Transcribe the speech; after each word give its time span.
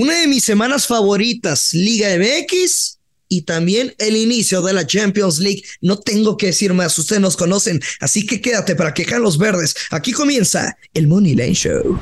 Una 0.00 0.20
de 0.20 0.28
mis 0.28 0.44
semanas 0.44 0.86
favoritas, 0.86 1.74
Liga 1.74 2.10
MX 2.16 3.00
y 3.28 3.42
también 3.42 3.96
el 3.98 4.16
inicio 4.16 4.62
de 4.62 4.72
la 4.72 4.86
Champions 4.86 5.40
League. 5.40 5.64
No 5.80 5.98
tengo 5.98 6.36
que 6.36 6.46
decir 6.46 6.72
más, 6.72 6.96
ustedes 7.00 7.20
nos 7.20 7.36
conocen, 7.36 7.80
así 7.98 8.24
que 8.24 8.40
quédate 8.40 8.76
para 8.76 8.94
quejar 8.94 9.20
los 9.20 9.38
verdes. 9.38 9.74
Aquí 9.90 10.12
comienza 10.12 10.76
el 10.94 11.08
Money 11.08 11.34
Line 11.34 11.54
Show. 11.54 11.98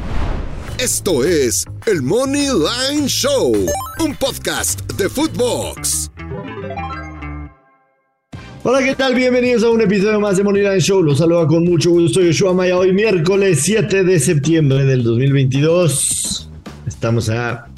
Esto 0.79 1.24
es 1.24 1.64
el 1.87 2.03
Money 2.03 2.48
Line 2.48 3.09
Show, 3.09 3.67
un 4.01 4.15
podcast 4.17 4.83
de 4.99 5.08
Footbox. 5.08 6.10
Hola, 8.63 8.85
¿qué 8.85 8.94
tal? 8.94 9.15
Bienvenidos 9.15 9.65
a 9.65 9.71
un 9.71 9.81
episodio 9.81 10.21
más 10.21 10.37
de 10.37 10.44
Money 10.44 10.65
Line 10.65 10.81
Show. 10.81 11.03
Los 11.03 11.17
saluda 11.17 11.47
con 11.47 11.65
mucho 11.65 11.92
gusto 11.92 12.21
Yoshua 12.21 12.53
Maya. 12.53 12.76
Hoy 12.76 12.92
miércoles 12.92 13.60
7 13.63 14.04
de 14.04 14.21
septiembre 14.21 14.85
del 14.85 15.03
2022. 15.03 16.51
Estamos 16.87 17.30
a 17.30 17.70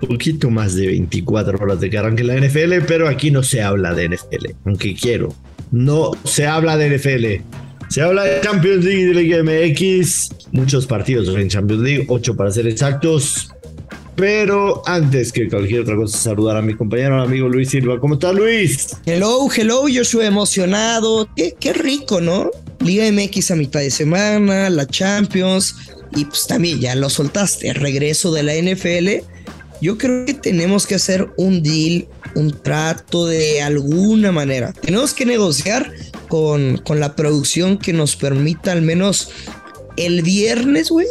poquito 0.00 0.50
más 0.50 0.74
de 0.74 0.86
24 0.88 1.58
horas 1.58 1.80
de 1.80 1.90
que 1.90 1.98
arranque 1.98 2.24
la 2.24 2.36
NFL, 2.36 2.84
pero 2.86 3.08
aquí 3.08 3.30
no 3.30 3.42
se 3.42 3.62
habla 3.62 3.94
de 3.94 4.08
NFL, 4.08 4.46
aunque 4.64 4.94
quiero. 4.94 5.34
No 5.70 6.12
se 6.24 6.46
habla 6.46 6.76
de 6.76 6.96
NFL. 6.96 7.42
Se 7.88 8.02
habla 8.02 8.24
de 8.24 8.40
Champions 8.40 8.84
League 8.84 9.00
y 9.00 9.04
de 9.04 9.14
Liga 9.14 9.42
MX. 9.42 10.28
Muchos 10.52 10.86
partidos 10.86 11.28
en 11.36 11.48
Champions 11.48 11.82
League, 11.82 12.04
8 12.08 12.36
para 12.36 12.50
ser 12.50 12.66
exactos. 12.66 13.50
Pero 14.16 14.82
antes 14.86 15.30
que 15.30 15.46
cualquier 15.48 15.82
otra 15.82 15.94
cosa, 15.94 16.16
saludar 16.16 16.56
a 16.56 16.62
mi 16.62 16.74
compañero, 16.74 17.20
amigo 17.20 17.48
Luis 17.48 17.68
Silva. 17.68 18.00
¿Cómo 18.00 18.14
está 18.14 18.32
Luis? 18.32 18.96
Hello, 19.04 19.46
hello, 19.54 19.88
yo 19.88 20.04
soy 20.04 20.24
emocionado. 20.24 21.28
Qué, 21.36 21.54
qué 21.60 21.74
rico, 21.74 22.20
¿no? 22.20 22.50
Liga 22.80 23.04
MX 23.12 23.50
a 23.50 23.56
mitad 23.56 23.80
de 23.80 23.90
semana, 23.90 24.70
la 24.70 24.86
Champions. 24.86 25.76
Y 26.14 26.24
pues 26.24 26.46
también 26.46 26.80
ya 26.80 26.94
lo 26.94 27.10
soltaste, 27.10 27.74
regreso 27.74 28.32
de 28.32 28.42
la 28.42 28.54
NFL. 28.54 29.35
Yo 29.80 29.98
creo 29.98 30.24
que 30.26 30.34
tenemos 30.34 30.86
que 30.86 30.94
hacer 30.94 31.28
un 31.36 31.62
deal, 31.62 32.06
un 32.34 32.52
trato 32.62 33.26
de 33.26 33.62
alguna 33.62 34.32
manera. 34.32 34.72
Tenemos 34.72 35.12
que 35.14 35.26
negociar 35.26 35.92
con, 36.28 36.78
con 36.78 37.00
la 37.00 37.14
producción 37.14 37.78
que 37.78 37.92
nos 37.92 38.16
permita 38.16 38.72
al 38.72 38.82
menos 38.82 39.30
el 39.96 40.22
viernes, 40.22 40.90
güey, 40.90 41.06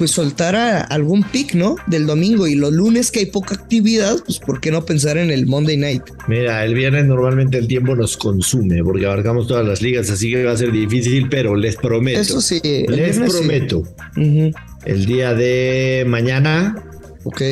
pues 0.00 0.12
soltar 0.12 0.56
algún 0.88 1.22
pick, 1.24 1.54
¿no? 1.54 1.76
Del 1.86 2.06
domingo 2.06 2.46
y 2.46 2.54
los 2.54 2.72
lunes 2.72 3.10
que 3.10 3.20
hay 3.20 3.26
poca 3.26 3.54
actividad, 3.54 4.16
pues 4.24 4.38
¿por 4.38 4.58
qué 4.58 4.70
no 4.70 4.86
pensar 4.86 5.18
en 5.18 5.30
el 5.30 5.44
Monday 5.44 5.76
Night? 5.76 6.04
Mira, 6.26 6.64
el 6.64 6.74
viernes 6.74 7.04
normalmente 7.04 7.58
el 7.58 7.66
tiempo 7.68 7.94
nos 7.94 8.16
consume 8.16 8.82
porque 8.82 9.04
abarcamos 9.04 9.46
todas 9.46 9.66
las 9.66 9.82
ligas, 9.82 10.08
así 10.08 10.30
que 10.30 10.42
va 10.42 10.52
a 10.52 10.56
ser 10.56 10.72
difícil, 10.72 11.28
pero 11.28 11.54
les 11.54 11.76
prometo. 11.76 12.18
Eso 12.18 12.40
sí. 12.40 12.62
Les 12.88 13.18
prometo. 13.18 13.82
El 14.16 15.04
día 15.04 15.34
de 15.34 16.04
mañana. 16.06 16.82
Ok. 17.24 17.42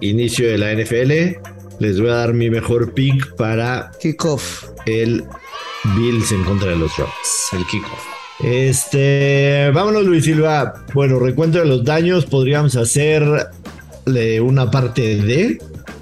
Inicio 0.00 0.48
de 0.48 0.58
la 0.58 0.72
NFL. 0.72 1.38
Les 1.80 2.00
voy 2.00 2.10
a 2.10 2.14
dar 2.14 2.34
mi 2.34 2.50
mejor 2.50 2.92
pick 2.92 3.34
para 3.36 3.90
kickoff. 4.00 4.64
El 4.86 5.24
Bills 5.96 6.32
en 6.32 6.44
contra 6.44 6.70
de 6.70 6.76
los 6.76 6.96
Rocks. 6.96 7.48
El 7.52 7.66
kickoff. 7.66 8.20
Este, 8.42 9.70
vámonos 9.74 10.04
Luis 10.04 10.24
Silva. 10.24 10.84
Bueno, 10.94 11.18
recuento 11.18 11.58
de 11.58 11.66
los 11.66 11.84
daños, 11.84 12.26
podríamos 12.26 12.76
hacerle 12.76 14.40
una 14.40 14.70
parte 14.70 15.16
de, 15.16 15.58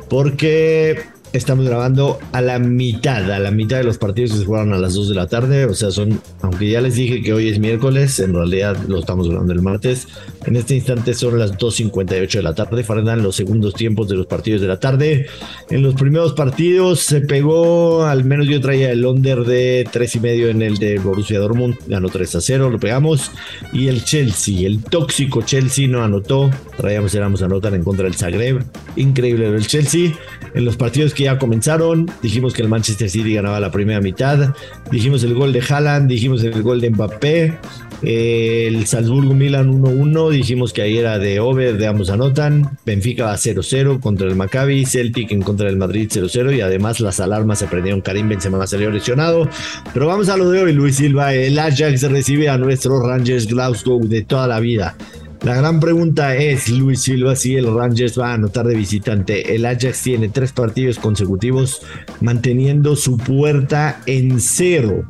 porque 0.09 1.03
Estamos 1.34 1.67
grabando 1.67 2.19
a 2.33 2.41
la 2.41 2.59
mitad, 2.59 3.31
a 3.31 3.39
la 3.39 3.51
mitad 3.51 3.77
de 3.77 3.84
los 3.84 3.98
partidos 3.98 4.33
que 4.33 4.39
se 4.39 4.45
jugaron 4.47 4.73
a 4.73 4.79
las 4.79 4.95
2 4.95 5.11
de 5.11 5.15
la 5.15 5.27
tarde. 5.27 5.67
O 5.67 5.75
sea, 5.75 5.91
son, 5.91 6.20
aunque 6.41 6.70
ya 6.70 6.81
les 6.81 6.95
dije 6.95 7.23
que 7.23 7.35
hoy 7.35 7.48
es 7.48 7.59
miércoles, 7.59 8.19
en 8.20 8.33
realidad 8.33 8.79
lo 8.89 8.98
estamos 8.98 9.29
grabando 9.29 9.53
el 9.53 9.61
martes. 9.61 10.09
En 10.47 10.57
este 10.57 10.75
instante 10.75 11.12
son 11.12 11.39
las 11.39 11.59
2.58 11.59 12.31
de 12.31 12.43
la 12.43 12.55
tarde. 12.55 12.83
Faltan 12.83 13.23
los 13.23 13.37
segundos 13.37 13.75
tiempos 13.75 14.09
de 14.09 14.17
los 14.17 14.27
partidos 14.27 14.62
de 14.62 14.69
la 14.69 14.81
tarde. 14.81 15.27
En 15.69 15.83
los 15.83 15.95
primeros 15.95 16.33
partidos 16.33 17.01
se 17.01 17.20
pegó, 17.20 18.07
al 18.07 18.25
menos 18.25 18.47
yo 18.47 18.59
traía 18.63 18.91
el 18.91 19.05
under 19.05 19.45
de 19.45 19.87
3 19.92 20.17
y 20.17 20.20
medio 20.20 20.48
en 20.48 20.63
el 20.63 20.79
de 20.79 20.98
Borussia 20.98 21.39
Dortmund. 21.39 21.77
Ganó 21.86 22.08
3 22.08 22.36
a 22.36 22.41
0, 22.41 22.70
lo 22.70 22.79
pegamos. 22.79 23.33
Y 23.75 23.89
el 23.89 24.02
Chelsea, 24.02 24.67
el 24.67 24.83
tóxico 24.83 25.42
Chelsea 25.42 25.89
no 25.89 26.02
anotó. 26.02 26.51
Traíamos, 26.79 27.14
éramos 27.14 27.42
anotar 27.42 27.75
en 27.75 27.85
contra 27.85 28.05
del 28.05 28.14
Zagreb. 28.14 28.64
Increíble 28.97 29.47
el 29.48 29.67
Chelsea. 29.67 30.13
En 30.55 30.64
los 30.64 30.77
partidos 30.77 31.14
que 31.14 31.25
ya 31.25 31.39
comenzaron. 31.39 32.11
Dijimos 32.23 32.55
que 32.55 32.63
el 32.63 32.69
Manchester 32.69 33.09
City 33.11 33.35
ganaba 33.35 33.61
la 33.61 33.70
primera 33.70 34.01
mitad. 34.01 34.55
Dijimos 34.91 35.23
el 35.25 35.35
gol 35.35 35.53
de 35.53 35.63
Haaland, 35.69 36.09
dijimos 36.09 36.42
el 36.45 36.63
gol 36.63 36.81
de 36.81 36.91
Mbappé. 36.91 37.59
el 38.03 38.87
Salzburgo 38.87 39.35
Milan 39.35 39.83
1-1. 39.83 40.31
Dijimos 40.31 40.73
que 40.73 40.83
ahí 40.83 40.98
era 40.98 41.19
de 41.19 41.41
over, 41.41 41.77
de 41.77 41.87
ambos 41.87 42.11
anotan. 42.11 42.79
Benfica 42.85 43.25
va 43.25 43.35
0-0 43.35 44.01
contra 44.01 44.27
el 44.27 44.37
Maccabi. 44.37 44.87
Celtic 44.87 45.33
en 45.33 45.42
contra 45.42 45.67
del 45.67 45.77
Madrid 45.77 46.08
0-0. 46.11 46.57
Y 46.57 46.61
además 46.61 47.01
las 47.01 47.20
alarmas 47.20 47.58
se 47.58 47.67
prendieron. 47.67 48.01
Karim 48.01 48.29
Benzema 48.29 48.67
salió 48.67 48.91
lesionado. 48.91 49.48
Pero 49.92 50.07
vamos 50.07 50.29
a 50.29 50.37
lo 50.37 50.51
de 50.51 50.63
hoy, 50.63 50.73
Luis 50.73 50.97
Silva. 50.97 51.35
El 51.35 51.58
Ajax 51.58 52.03
recibe 52.03 52.48
a 52.48 52.58
nuestros 52.58 53.03
Rangers 53.03 53.47
Glasgow 53.47 54.07
de 54.07 54.23
toda 54.23 54.47
la 54.47 54.61
vida. 54.61 54.97
La 55.43 55.55
gran 55.55 55.79
pregunta 55.79 56.35
es, 56.37 56.69
Luis 56.69 57.03
Silva, 57.03 57.37
si 57.37 57.55
el 57.55 57.73
Rangers 57.73 58.19
va 58.19 58.31
a 58.31 58.35
anotar 58.35 58.67
de 58.67 58.75
visitante. 58.75 59.55
El 59.55 59.67
Ajax 59.67 60.03
tiene 60.03 60.29
tres 60.29 60.53
partidos 60.53 60.99
consecutivos 60.99 61.83
manteniendo 62.21 62.97
su 62.97 63.17
puerta 63.17 64.01
en 64.07 64.41
cero. 64.41 65.09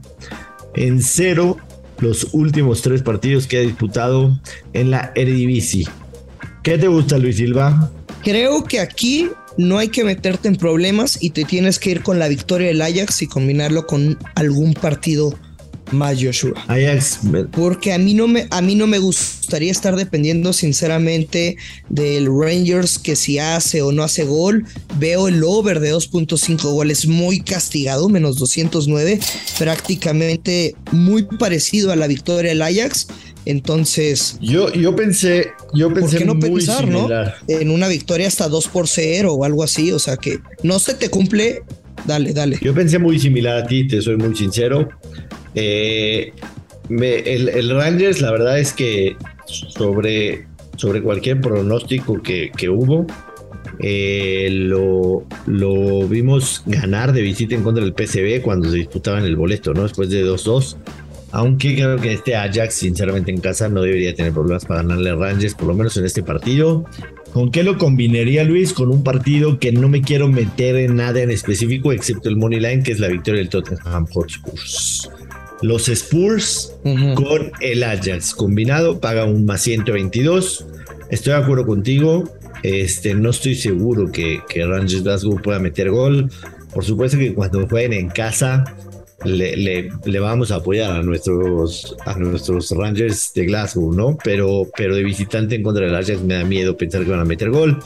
En 0.74 1.02
cero 1.02 1.56
los 1.98 2.28
últimos 2.32 2.82
tres 2.82 3.02
partidos 3.02 3.46
que 3.46 3.58
ha 3.58 3.62
disputado 3.62 4.38
en 4.74 4.90
la 4.90 5.12
Eredivisie. 5.14 5.88
¿Qué 6.62 6.76
te 6.76 6.88
gusta, 6.88 7.16
Luis 7.18 7.36
Silva? 7.36 7.90
Creo 8.22 8.64
que 8.64 8.80
aquí 8.80 9.30
no 9.56 9.78
hay 9.78 9.88
que 9.88 10.04
meterte 10.04 10.48
en 10.48 10.56
problemas 10.56 11.22
y 11.22 11.30
te 11.30 11.44
tienes 11.44 11.78
que 11.78 11.90
ir 11.90 12.02
con 12.02 12.18
la 12.18 12.28
victoria 12.28 12.68
del 12.68 12.82
Ajax 12.82 13.22
y 13.22 13.26
combinarlo 13.26 13.86
con 13.86 14.18
algún 14.34 14.74
partido 14.74 15.34
más 15.92 16.22
Joshua. 16.22 16.52
Ajax. 16.66 17.20
Porque 17.52 17.92
a 17.92 17.98
mí 17.98 18.14
no 18.14 18.28
me, 18.28 18.46
a 18.50 18.60
mí 18.60 18.74
no 18.74 18.86
me 18.86 18.98
gustaría 18.98 19.70
estar 19.70 19.96
dependiendo 19.96 20.52
sinceramente 20.52 21.56
del 21.88 22.26
Rangers 22.26 22.98
que 22.98 23.16
si 23.16 23.38
hace 23.38 23.82
o 23.82 23.92
no 23.92 24.02
hace 24.02 24.24
gol. 24.24 24.64
Veo 24.98 25.28
el 25.28 25.42
over 25.44 25.80
de 25.80 25.94
2.5 25.94 26.72
goles 26.72 27.06
muy 27.06 27.40
castigado, 27.40 28.08
menos 28.08 28.36
209, 28.36 29.20
prácticamente 29.58 30.74
muy 30.92 31.24
parecido 31.24 31.92
a 31.92 31.96
la 31.96 32.06
victoria 32.06 32.50
del 32.50 32.62
Ajax. 32.62 33.08
Entonces, 33.44 34.36
yo, 34.40 34.70
yo 34.74 34.94
pensé, 34.94 35.52
yo 35.72 35.92
pensé 35.94 36.24
no 36.24 36.38
pensar, 36.38 36.86
¿no? 36.86 37.08
En 37.46 37.70
una 37.70 37.88
victoria 37.88 38.28
hasta 38.28 38.48
2 38.48 38.68
por 38.68 38.88
0 38.88 39.32
o 39.32 39.44
algo 39.44 39.62
así, 39.62 39.92
o 39.92 39.98
sea 39.98 40.18
que 40.18 40.40
no 40.62 40.78
se 40.78 40.94
te 40.94 41.08
cumple 41.08 41.62
Dale, 42.06 42.32
dale. 42.32 42.58
Yo 42.62 42.74
pensé 42.74 42.98
muy 42.98 43.18
similar 43.18 43.58
a 43.58 43.66
ti, 43.66 43.86
te 43.86 44.00
soy 44.00 44.16
muy 44.16 44.34
sincero. 44.34 44.88
Eh, 45.60 46.32
el, 46.88 47.70
Rangers, 47.70 48.20
la 48.20 48.30
verdad 48.30 48.58
es 48.58 48.72
que 48.72 49.16
sobre, 49.46 50.46
sobre 50.76 51.02
cualquier 51.02 51.40
pronóstico 51.40 52.22
que, 52.22 52.68
hubo, 52.68 53.06
eh, 53.80 54.48
lo, 54.52 55.24
lo, 55.46 56.08
vimos 56.08 56.62
ganar 56.66 57.12
de 57.12 57.22
visita 57.22 57.54
en 57.54 57.62
contra 57.62 57.82
del 57.82 57.92
PCB 57.92 58.42
cuando 58.42 58.70
se 58.70 58.76
disputaban 58.76 59.24
el 59.24 59.36
boleto, 59.36 59.74
¿no? 59.74 59.82
Después 59.82 60.10
de 60.10 60.24
2-2. 60.24 60.76
Aunque 61.30 61.74
creo 61.74 61.98
que 61.98 62.14
este 62.14 62.36
Ajax, 62.36 62.74
sinceramente, 62.74 63.30
en 63.30 63.40
casa 63.40 63.68
no 63.68 63.82
debería 63.82 64.14
tener 64.14 64.32
problemas 64.32 64.64
para 64.64 64.82
ganarle 64.82 65.10
a 65.10 65.14
Rangers, 65.14 65.54
por 65.54 65.66
lo 65.66 65.74
menos 65.74 65.96
en 65.98 66.06
este 66.06 66.22
partido. 66.22 66.86
¿Con 67.34 67.50
qué 67.50 67.62
lo 67.62 67.76
combinaría 67.76 68.44
Luis? 68.44 68.72
Con 68.72 68.90
un 68.90 69.02
partido 69.02 69.58
que 69.58 69.70
no 69.70 69.90
me 69.90 70.00
quiero 70.00 70.28
meter 70.28 70.76
en 70.76 70.96
nada 70.96 71.20
en 71.20 71.30
específico, 71.30 71.92
excepto 71.92 72.30
el 72.30 72.36
Money 72.36 72.60
Line, 72.60 72.82
que 72.82 72.92
es 72.92 73.00
la 73.00 73.08
victoria 73.08 73.40
del 73.40 73.50
Tottenham 73.50 74.06
Hotspurs. 74.06 75.10
Los 75.62 75.88
Spurs 75.88 76.74
con 77.14 77.52
el 77.60 77.82
Ajax 77.82 78.34
combinado 78.34 79.00
paga 79.00 79.24
un 79.24 79.44
más 79.44 79.62
122. 79.62 80.66
Estoy 81.10 81.32
de 81.32 81.38
acuerdo 81.38 81.66
contigo. 81.66 82.24
Este, 82.62 83.14
no 83.14 83.30
estoy 83.30 83.54
seguro 83.54 84.10
que, 84.10 84.40
que 84.48 84.64
Rangers 84.64 85.02
Glasgow 85.02 85.40
pueda 85.40 85.58
meter 85.58 85.90
gol. 85.90 86.30
Por 86.72 86.84
supuesto 86.84 87.18
que 87.18 87.34
cuando 87.34 87.66
jueguen 87.66 87.92
en 87.92 88.08
casa 88.08 88.64
le, 89.24 89.90
le, 90.04 90.18
vamos 90.20 90.52
a 90.52 90.56
apoyar 90.56 90.92
a 90.92 91.02
nuestros, 91.02 91.96
a 92.06 92.16
nuestros 92.16 92.70
Rangers 92.70 93.32
de 93.34 93.46
Glasgow, 93.46 93.92
¿no? 93.92 94.16
Pero, 94.22 94.68
pero 94.76 94.94
de 94.94 95.02
visitante 95.02 95.56
en 95.56 95.62
contra 95.62 95.86
del 95.86 95.94
Ajax 95.94 96.22
me 96.22 96.34
da 96.34 96.44
miedo 96.44 96.76
pensar 96.76 97.04
que 97.04 97.10
van 97.10 97.20
a 97.20 97.24
meter 97.24 97.50
gol. 97.50 97.78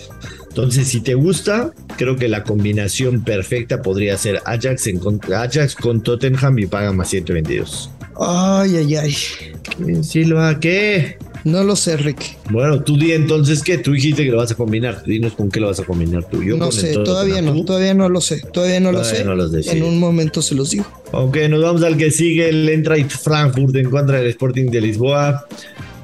Entonces, 0.49 0.89
si 0.89 1.01
te 1.01 1.15
gusta, 1.15 1.73
creo 1.97 2.17
que 2.17 2.29
la 2.29 2.45
combinación 2.45 3.25
perfecta 3.25 3.81
podría 3.81 4.19
ser 4.19 4.43
Ajax, 4.45 4.87
en, 4.89 5.01
Ajax 5.35 5.75
con 5.75 6.03
Tottenham 6.03 6.59
y 6.59 6.67
paga 6.67 6.93
más 6.93 7.09
122. 7.09 7.91
Ay, 8.21 8.77
ay, 8.77 8.97
ay. 8.97 10.03
Silva, 10.03 10.61
¿qué? 10.61 11.17
No 11.45 11.65
lo 11.65 11.77
sé, 11.77 11.97
Rick. 11.97 12.39
Bueno, 12.51 12.83
tú 12.83 12.97
di 12.97 13.13
entonces 13.13 13.63
que 13.63 13.79
tú 13.79 13.93
dijiste 13.93 14.25
que 14.25 14.31
lo 14.31 14.39
vas 14.39 14.53
a 14.53 14.55
combinar. 14.55 15.03
Dinos 15.05 15.33
con 15.33 15.51
qué 15.51 15.61
lo 15.61 15.67
vas 15.67 15.81
a 15.81 15.85
combinar 15.85 16.29
tú. 16.29 16.43
Yo 16.43 16.57
no 16.57 16.71
sé, 16.71 16.93
todavía 16.95 17.43
no, 17.43 17.65
todavía 17.65 17.95
no 17.95 18.09
lo 18.09 18.21
sé. 18.21 18.43
Todavía 18.53 18.81
no 18.81 18.93
lo 18.93 19.05
sé. 19.05 19.23
en 19.71 19.83
un 19.83 19.99
momento 19.99 20.43
se 20.43 20.55
los 20.55 20.71
digo. 20.71 20.87
Ok, 21.13 21.37
nos 21.49 21.63
vamos 21.63 21.83
al 21.83 21.97
que 21.97 22.11
sigue, 22.11 22.49
el 22.49 22.69
Eintracht 22.69 23.11
Frankfurt 23.11 23.75
en 23.77 23.91
contra 23.91 24.19
del 24.19 24.29
Sporting 24.29 24.67
de 24.67 24.81
Lisboa. 24.81 25.47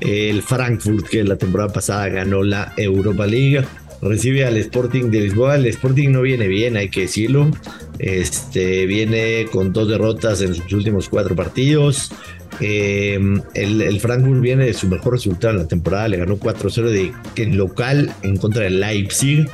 El 0.00 0.42
Frankfurt, 0.42 1.08
que 1.08 1.24
la 1.24 1.36
temporada 1.36 1.72
pasada 1.72 2.08
ganó 2.08 2.42
la 2.42 2.72
Europa 2.76 3.26
League. 3.26 3.64
Recibe 4.02 4.44
al 4.44 4.56
Sporting 4.56 5.10
de 5.10 5.20
Lisboa. 5.20 5.56
El 5.56 5.66
Sporting 5.66 6.10
no 6.10 6.22
viene 6.22 6.48
bien, 6.48 6.76
hay 6.76 6.88
que 6.88 7.02
decirlo. 7.02 7.50
Este 7.98 8.86
viene 8.86 9.46
con 9.50 9.72
dos 9.72 9.88
derrotas 9.88 10.40
en 10.42 10.54
sus 10.54 10.72
últimos 10.72 11.08
cuatro 11.08 11.34
partidos. 11.34 12.12
Eh, 12.60 13.18
el, 13.54 14.00
Frankfurt 14.00 14.40
viene 14.40 14.66
de 14.66 14.74
su 14.74 14.88
mejor 14.88 15.12
resultado 15.12 15.52
en 15.52 15.60
la 15.60 15.68
temporada, 15.68 16.08
le 16.08 16.16
ganó 16.16 16.38
4-0 16.38 16.90
de 16.90 17.46
local 17.46 18.12
en 18.22 18.36
contra 18.36 18.64
del 18.64 18.80
Leipzig. 18.80 19.48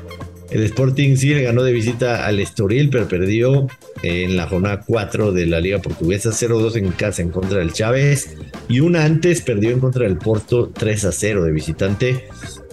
El 0.50 0.62
Sporting 0.62 1.16
sí 1.16 1.34
le 1.34 1.42
ganó 1.42 1.62
de 1.62 1.72
visita 1.72 2.26
al 2.26 2.38
Estoril, 2.38 2.88
pero 2.90 3.08
perdió 3.08 3.66
en 4.02 4.36
la 4.36 4.46
jornada 4.46 4.82
4 4.86 5.32
de 5.32 5.46
la 5.46 5.60
Liga 5.60 5.80
Portuguesa 5.80 6.30
0-2 6.30 6.76
en 6.76 6.92
casa 6.92 7.22
en 7.22 7.30
contra 7.30 7.58
del 7.58 7.72
Chávez 7.72 8.36
y 8.68 8.80
una 8.80 9.04
antes 9.04 9.40
perdió 9.40 9.70
en 9.70 9.80
contra 9.80 10.04
del 10.04 10.16
Porto 10.16 10.70
3-0 10.72 11.42
de 11.42 11.50
visitante. 11.50 12.24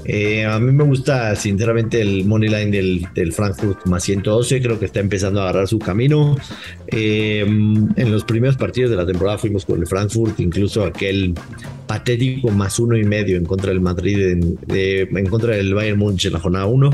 Eh, 0.06 0.46
a 0.46 0.60
mí 0.60 0.72
me 0.72 0.84
gusta 0.84 1.36
sinceramente 1.36 2.02
el 2.02 2.26
money 2.26 2.50
line 2.50 2.72
del, 2.72 3.08
del, 3.14 3.34
Frankfurt 3.34 3.86
más 3.86 4.04
112, 4.04 4.62
creo 4.62 4.80
que 4.80 4.86
está 4.86 5.00
empezando 5.00 5.40
a 5.42 5.44
agarrar 5.44 5.68
su 5.68 5.80
camino. 5.80 6.36
Eh, 6.88 7.42
en 7.42 8.12
los 8.12 8.24
primeros 8.24 8.58
partidos 8.58 8.92
de 8.92 8.98
la 8.98 9.06
temporada 9.06 9.38
fuimos 9.38 9.66
con 9.66 9.80
el 9.80 9.88
Frankfurt, 9.88 10.40
incluso 10.40 10.84
aquel 10.84 11.36
patético 11.88 12.50
más 12.50 12.80
uno 12.80 12.98
y 12.98 13.04
medio 13.04 13.38
en 13.38 13.46
contra 13.46 13.70
del 13.70 13.82
Madrid, 13.82 14.20
en, 14.22 14.58
en 14.68 15.26
contra 15.28 15.56
del 15.56 15.74
Bayern 15.74 16.00
Munich 16.00 16.26
en 16.26 16.34
la 16.34 16.40
jornada 16.40 16.66
1 16.66 16.90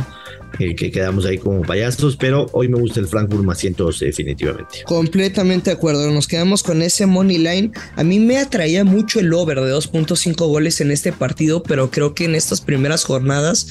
que 0.58 0.92
quedamos 0.92 1.26
ahí 1.26 1.38
como 1.38 1.62
payasos, 1.62 2.18
pero 2.18 2.48
hoy 2.52 2.68
me 2.68 2.80
gusta 2.80 3.00
el 3.00 3.08
Frankfurt 3.08 3.44
más 3.44 3.60
112 3.60 4.06
definitivamente. 4.06 4.84
Completamente 4.86 5.70
de 5.70 5.76
acuerdo, 5.76 6.10
nos 6.12 6.28
quedamos 6.28 6.64
con 6.64 6.82
ese 6.82 7.06
money 7.06 7.38
line. 7.38 7.72
A 7.96 8.04
mí 8.04 8.20
me 8.20 8.38
atraía 8.40 8.84
mucho 8.84 9.20
el 9.20 9.34
over 9.34 9.60
de 9.62 9.74
2.5 9.74 10.36
goles 10.48 10.82
en 10.82 10.92
este 10.92 11.12
partido, 11.12 11.64
pero 11.64 11.92
creo 11.92 12.14
que 12.14 12.26
en 12.26 12.36
estas 12.36 12.62
primeras 12.62 13.04
jornadas 13.04 13.68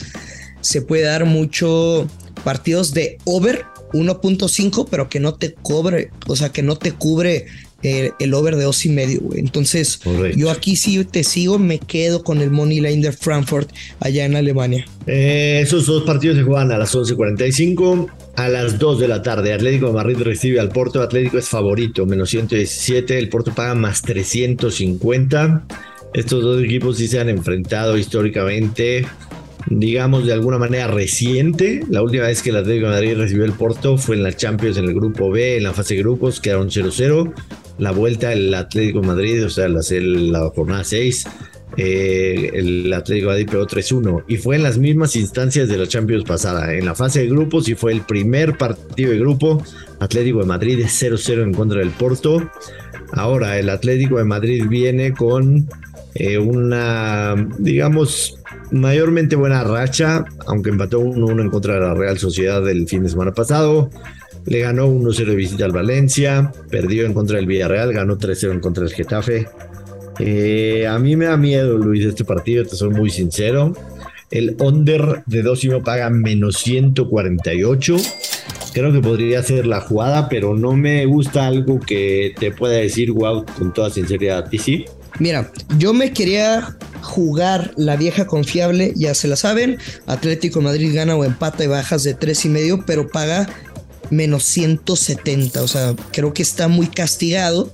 se 0.61 0.83
puede 0.83 1.05
dar 1.05 1.25
mucho 1.25 2.07
partidos 2.45 2.93
de 2.93 3.19
over 3.25 3.65
1.5, 3.97 4.87
pero 4.91 5.09
que 5.09 5.21
no 5.21 5.35
te 5.35 5.55
cobre, 5.55 6.11
o 6.27 6.37
sea, 6.37 6.51
que 6.51 6.63
no 6.63 6.77
te 6.77 6.93
cubre 6.93 7.47
el 7.83 8.35
over 8.35 8.57
de 8.57 8.65
dos 8.65 8.85
y 8.85 8.89
medio, 8.89 9.21
güey. 9.21 9.41
Entonces, 9.41 10.01
yo 10.35 10.51
aquí 10.51 10.77
sí 10.77 11.05
te 11.05 11.23
sigo, 11.25 11.59
me 11.59 11.79
quedo 11.79 12.25
con 12.25 12.41
el 12.41 12.51
Money 12.51 12.81
Line 12.81 13.03
de 13.03 13.13
Frankfurt 13.13 13.71
allá 14.01 14.25
en 14.25 14.37
Alemania. 14.37 14.87
Eh, 15.07 15.61
esos 15.63 15.87
dos 15.87 16.03
partidos 16.05 16.37
se 16.37 16.43
juegan 16.43 16.73
a 16.73 16.79
las 16.79 16.95
11.45. 16.95 18.09
A 18.37 18.49
las 18.49 18.79
2 18.79 19.01
de 19.01 19.09
la 19.09 19.23
tarde, 19.23 19.55
Atlético 19.55 19.87
de 19.87 19.93
Madrid 19.95 20.19
recibe 20.19 20.61
al 20.61 20.69
Porto. 20.69 21.01
Atlético 21.01 21.39
es 21.39 21.49
favorito, 21.49 22.05
menos 22.05 22.29
117. 22.31 23.19
El 23.19 23.29
Porto 23.29 23.55
paga 23.55 23.75
más 23.75 24.03
350. 24.03 25.65
Estos 26.13 26.43
dos 26.43 26.63
equipos 26.63 26.99
sí 26.99 27.09
se 27.09 27.19
han 27.19 27.29
enfrentado 27.29 27.97
históricamente 27.97 29.07
digamos, 29.67 30.27
de 30.27 30.33
alguna 30.33 30.59
manera 30.59 30.87
reciente. 30.89 31.83
La 31.91 32.03
última 32.03 32.25
vez 32.25 32.43
que 32.43 32.51
el 32.51 32.57
Atlético 32.57 32.87
de 32.87 32.93
Madrid 32.93 33.17
recibió 33.17 33.45
el 33.45 33.53
Porto 33.53 33.99
fue 33.99 34.17
en 34.17 34.23
la 34.23 34.33
Champions 34.33 34.77
en 34.77 34.85
el 34.85 34.95
grupo 34.95 35.31
B, 35.31 35.57
en 35.57 35.65
la 35.65 35.73
fase 35.73 35.95
de 35.95 36.01
grupos, 36.01 36.41
quedaron 36.41 36.69
0-0 36.69 37.33
la 37.79 37.91
vuelta 37.91 38.33
el 38.33 38.55
Atlético 38.55 39.01
de 39.01 39.07
Madrid, 39.07 39.45
o 39.45 39.51
sea, 39.51 39.69
la, 39.69 39.81
la 39.91 40.51
jornada 40.51 40.85
6, 40.85 41.27
eh, 41.77 42.51
el 42.55 42.93
Atlético 42.93 43.29
de 43.29 43.33
Madrid 43.33 43.49
pegó 43.51 43.67
3-1 43.67 44.25
y 44.29 44.37
fue 44.37 44.57
en 44.57 44.63
las 44.63 44.79
mismas 44.79 45.15
instancias 45.17 45.69
de 45.69 45.77
la 45.77 45.87
Champions 45.87 46.25
pasada. 46.25 46.73
En 46.73 46.87
la 46.87 46.95
fase 46.95 47.21
de 47.21 47.29
grupos 47.29 47.69
y 47.69 47.75
fue 47.75 47.93
el 47.93 48.03
primer 48.03 48.57
partido 48.57 49.11
de 49.11 49.19
grupo, 49.19 49.63
Atlético 50.01 50.41
de 50.41 50.47
Madrid 50.47 50.79
0-0 50.81 51.43
en 51.43 51.53
contra 51.53 51.81
del 51.81 51.91
Porto. 51.91 52.51
Ahora 53.13 53.59
el 53.59 53.69
Atlético 53.69 54.19
de 54.19 54.25
Madrid 54.25 54.65
viene 54.69 55.13
con 55.13 55.69
eh, 56.15 56.39
una, 56.39 57.35
digamos, 57.59 58.39
mayormente 58.71 59.37
buena 59.37 59.65
racha, 59.65 60.25
aunque 60.47 60.71
empató 60.71 61.01
1-1 61.01 61.43
en 61.43 61.51
contra 61.51 61.75
de 61.75 61.81
la 61.81 61.95
Real 61.95 62.19
Sociedad 62.19 62.63
del 62.63 62.89
fin 62.89 63.03
de 63.03 63.09
semana 63.09 63.33
pasado. 63.33 63.91
Le 64.47 64.61
ganó 64.61 64.87
1-0 64.89 65.27
de 65.27 65.35
visita 65.35 65.65
al 65.65 65.73
Valencia, 65.73 66.53
perdió 66.71 67.05
en 67.05 67.15
contra 67.15 67.37
del 67.37 67.47
Villarreal, 67.47 67.93
ganó 67.93 68.17
3-0 68.17 68.53
en 68.53 68.61
contra 68.61 68.85
del 68.85 68.95
Getafe. 68.95 69.49
Eh, 70.19 70.87
a 70.87 70.99
mí 70.99 71.17
me 71.17 71.27
da 71.27 71.37
miedo, 71.37 71.77
Luis, 71.77 72.05
este 72.05 72.25
partido, 72.25 72.65
te 72.65 72.77
soy 72.77 72.91
muy 72.91 73.11
sincero. 73.11 73.75
El 74.31 74.57
under 74.61 75.23
de 75.27 75.43
2 75.43 75.65
y 75.65 75.69
paga 75.81 76.11
menos 76.11 76.59
148. 76.59 77.97
Creo 78.73 78.93
que 78.93 79.01
podría 79.01 79.43
ser 79.43 79.67
la 79.67 79.81
jugada, 79.81 80.29
pero 80.29 80.55
no 80.55 80.73
me 80.73 81.07
gusta 81.07 81.47
algo 81.47 81.81
que 81.81 82.35
te 82.39 82.51
pueda 82.51 82.75
decir, 82.75 83.11
wow, 83.13 83.45
con 83.59 83.73
toda 83.73 83.91
sinceridad. 83.91 84.49
¿Y 84.53 84.59
sí? 84.59 84.85
Mira, 85.19 85.51
yo 85.79 85.95
me 85.95 86.13
quería 86.13 86.77
jugar 87.07 87.73
la 87.77 87.97
vieja 87.97 88.27
confiable, 88.27 88.93
ya 88.97 89.15
se 89.15 89.29
la 89.29 89.37
saben. 89.37 89.79
Atlético 90.07 90.61
Madrid 90.61 90.95
gana 90.95 91.17
o 91.17 91.25
empata 91.25 91.65
y 91.65 91.69
bajas 91.69 92.03
de 92.03 92.15
3 92.15 92.45
y 92.45 92.49
medio, 92.49 92.85
pero 92.85 93.09
paga 93.09 93.49
menos 94.11 94.45
170. 94.45 95.63
O 95.63 95.69
sea, 95.69 95.95
creo 96.13 96.35
que 96.35 96.43
está 96.43 96.69
muy 96.69 96.89
castigado. 96.89 97.73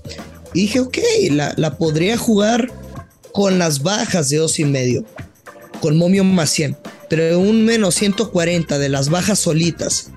Y 0.55 0.63
dije, 0.63 0.81
ok, 0.81 0.99
la, 1.31 1.77
podría 1.79 2.17
jugar 2.17 2.71
con 3.33 3.59
las 3.59 3.83
bajas 3.83 4.29
de 4.29 4.37
dos 4.37 4.59
y 4.59 4.65
medio, 4.65 5.05
con 5.81 5.97
momio 5.97 6.23
más 6.23 6.51
100, 6.51 6.77
pero 7.09 7.39
un 7.39 7.65
menos 7.65 7.95
140 7.95 8.79
de 8.79 8.89
las 8.91 9.09
bajas 9.09 9.39
solitas 9.39 10.11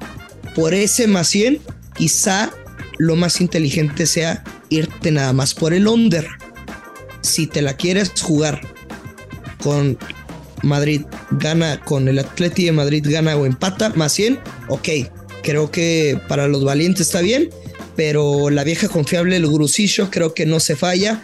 por 0.54 0.74
ese 0.74 1.08
más 1.08 1.30
100, 1.30 1.62
quizá 1.96 2.52
lo 2.98 3.16
más 3.16 3.40
inteligente 3.40 4.06
sea 4.06 4.44
irte 4.70 5.12
nada 5.12 5.32
más 5.32 5.54
por 5.54 5.74
el 5.74 5.88
under. 5.88 6.28
Si 7.22 7.48
te 7.48 7.62
la 7.62 7.76
quieres 7.78 8.12
jugar 8.22 8.62
con 9.66 9.98
Madrid 10.62 11.02
gana, 11.32 11.82
con 11.82 12.08
el 12.08 12.20
Atleti 12.20 12.66
de 12.66 12.72
Madrid 12.72 13.06
gana 13.10 13.36
o 13.36 13.46
empata 13.46 13.90
más 13.96 14.14
100, 14.14 14.40
ok, 14.70 14.90
Creo 15.46 15.70
que 15.70 16.20
para 16.28 16.48
los 16.48 16.64
valientes 16.64 17.02
está 17.02 17.22
bien, 17.22 17.52
pero 17.96 18.50
la 18.50 18.64
vieja 18.64 18.88
confiable, 18.88 19.36
el 19.36 19.46
grusillo, 19.46 20.10
creo 20.10 20.34
que 20.34 20.48
no 20.48 20.60
se 20.60 20.76
falla. 20.76 21.24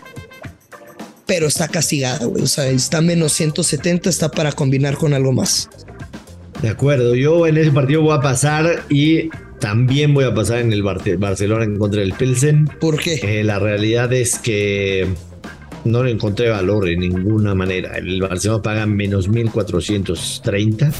Pero 1.25 1.47
está 1.47 1.67
castigada, 1.67 2.25
güey. 2.25 2.43
O 2.43 2.47
sea, 2.47 2.67
está 2.67 3.01
menos 3.01 3.33
170, 3.33 4.11
está 4.11 4.29
para 4.29 4.51
combinar 4.51 4.95
con 4.95 5.15
algo 5.15 5.31
más. 5.31 5.69
De 6.61 6.69
acuerdo, 6.69 7.15
yo 7.15 7.47
en 7.47 7.57
ese 7.57 7.71
partido 7.71 8.03
voy 8.03 8.15
a 8.15 8.21
pasar 8.21 8.83
y 8.89 9.29
también 9.59 10.13
voy 10.13 10.25
a 10.25 10.35
pasar 10.35 10.59
en 10.59 10.71
el 10.71 10.83
Barcelona 10.83 11.63
en 11.63 11.79
contra 11.79 12.01
del 12.01 12.13
Pilsen. 12.13 12.69
¿Por 12.79 12.99
qué? 12.99 13.15
Eh, 13.23 13.43
la 13.43 13.57
realidad 13.57 14.13
es 14.13 14.37
que 14.37 15.07
no 15.85 16.03
le 16.03 16.11
encontré 16.11 16.49
valor 16.49 16.89
en 16.89 16.99
ninguna 16.99 17.55
manera. 17.55 17.97
El 17.97 18.21
Barcelona 18.21 18.61
paga 18.61 18.85
menos 18.85 19.27
1430 19.27 20.91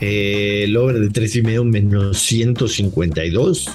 eh, 0.00 0.64
el 0.64 0.76
over 0.76 0.98
de 0.98 1.10
3 1.10 1.36
y 1.36 1.42
medio 1.42 1.64
menos 1.64 2.18
152. 2.18 3.70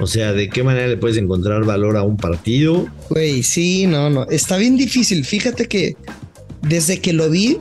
O 0.00 0.06
sea, 0.06 0.32
¿de 0.32 0.48
qué 0.48 0.62
manera 0.62 0.86
le 0.86 0.96
puedes 0.96 1.16
encontrar 1.16 1.64
valor 1.64 1.96
a 1.96 2.02
un 2.02 2.16
partido? 2.16 2.86
Güey, 3.10 3.42
sí, 3.42 3.86
no, 3.86 4.10
no. 4.10 4.26
Está 4.28 4.56
bien 4.56 4.76
difícil. 4.76 5.24
Fíjate 5.24 5.66
que 5.66 5.96
desde 6.62 7.00
que 7.00 7.12
lo 7.12 7.30
vi, 7.30 7.58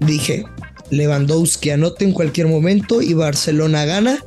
dije, 0.00 0.44
Lewandowski 0.90 1.70
anota 1.70 2.04
en 2.04 2.12
cualquier 2.12 2.48
momento 2.48 3.02
y 3.02 3.14
Barcelona 3.14 3.84
gana. 3.84 4.18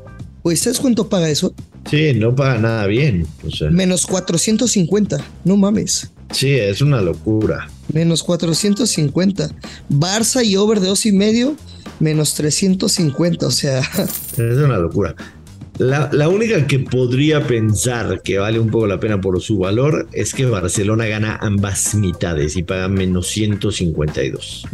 Pues, 0.41 0.59
¿sabes 0.59 0.79
cuánto 0.79 1.09
paga 1.09 1.29
eso? 1.29 1.53
Sí, 1.89 2.13
no 2.13 2.35
paga 2.35 2.57
nada 2.57 2.87
bien. 2.87 3.27
Menos 3.71 4.05
450. 4.05 5.17
No 5.43 5.57
mames. 5.57 6.12
Sí, 6.33 6.51
es 6.51 6.81
una 6.81 7.01
locura. 7.01 7.69
Menos 7.93 8.23
450. 8.23 9.49
Barça 9.89 10.43
y 10.43 10.55
over 10.55 10.79
de 10.79 10.87
dos 10.87 11.05
y 11.05 11.11
medio 11.11 11.55
menos 11.99 12.33
350, 12.35 13.47
o 13.47 13.51
sea. 13.51 13.79
Es 13.79 14.57
una 14.57 14.77
locura. 14.77 15.15
La, 15.79 16.29
única 16.29 16.67
que 16.67 16.77
podría 16.79 17.47
pensar 17.47 18.21
que 18.21 18.37
vale 18.37 18.59
un 18.59 18.69
poco 18.69 18.85
la 18.85 18.99
pena 18.99 19.19
por 19.19 19.41
su 19.41 19.57
valor 19.57 20.07
es 20.13 20.35
que 20.35 20.45
Barcelona 20.45 21.07
gana 21.07 21.39
ambas 21.41 21.95
mitades 21.95 22.55
y 22.55 22.61
paga 22.61 22.87
menos 22.89 23.27
152. 23.29 24.67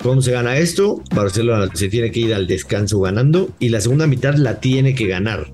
¿Cómo 0.00 0.22
se 0.22 0.30
gana 0.30 0.56
esto? 0.58 1.02
Barcelona 1.12 1.68
se 1.74 1.88
tiene 1.88 2.12
que 2.12 2.20
ir 2.20 2.34
al 2.34 2.46
descanso 2.46 3.00
ganando 3.00 3.50
y 3.58 3.70
la 3.70 3.80
segunda 3.80 4.06
mitad 4.06 4.34
la 4.34 4.60
tiene 4.60 4.94
que 4.94 5.08
ganar. 5.08 5.50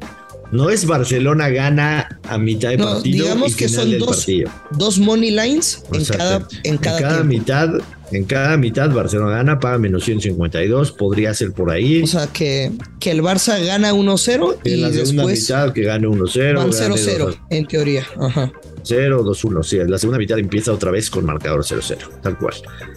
No 0.53 0.71
es 0.71 0.85
Barcelona 0.85 1.49
gana 1.49 2.21
a 2.29 2.39
mitad 2.39 2.71
de 2.71 2.79
partido. 2.79 3.25
Digamos 3.25 3.55
que 3.55 3.69
son 3.69 3.99
dos, 3.99 4.27
dos, 4.73 4.99
money 4.99 5.31
lines 5.31 5.83
en 5.93 6.05
cada, 6.05 6.49
en 6.65 6.79
cada, 6.79 6.99
en 6.99 7.03
cada 7.05 7.25
mitad 7.25 7.71
en 8.13 8.25
cada 8.25 8.57
mitad 8.57 8.91
Barcelona 8.91 9.37
gana, 9.37 9.61
paga 9.61 9.79
menos 9.79 10.05
152, 10.05 10.93
podría 10.93 11.33
ser 11.33 11.53
por 11.53 11.71
ahí. 11.71 12.03
O 12.03 12.07
sea, 12.07 12.27
que, 12.27 12.73
que 12.99 13.13
el 13.13 13.23
Barça 13.23 13.65
gana 13.65 13.93
1-0 13.93 14.59
y 14.65 14.73
en 14.73 14.83
la 14.83 14.91
segunda 14.91 15.27
mitad 15.27 15.73
que 15.73 15.83
gane 15.83 16.09
1-0. 16.09 16.57
Van 16.57 16.71
0-0, 16.71 17.39
en 17.51 17.67
teoría. 17.67 18.05
Ajá. 18.19 18.53
0, 18.83 19.23
2, 19.23 19.45
1, 19.45 19.63
sí, 19.63 19.79
la 19.87 19.99
segunda 19.99 20.19
mitad 20.19 20.39
empieza 20.39 20.73
otra 20.73 20.91
vez 20.91 21.11
con 21.11 21.25
marcador 21.25 21.61
0-0, 21.61 21.99
tal 22.23 22.39
cual. 22.39 22.55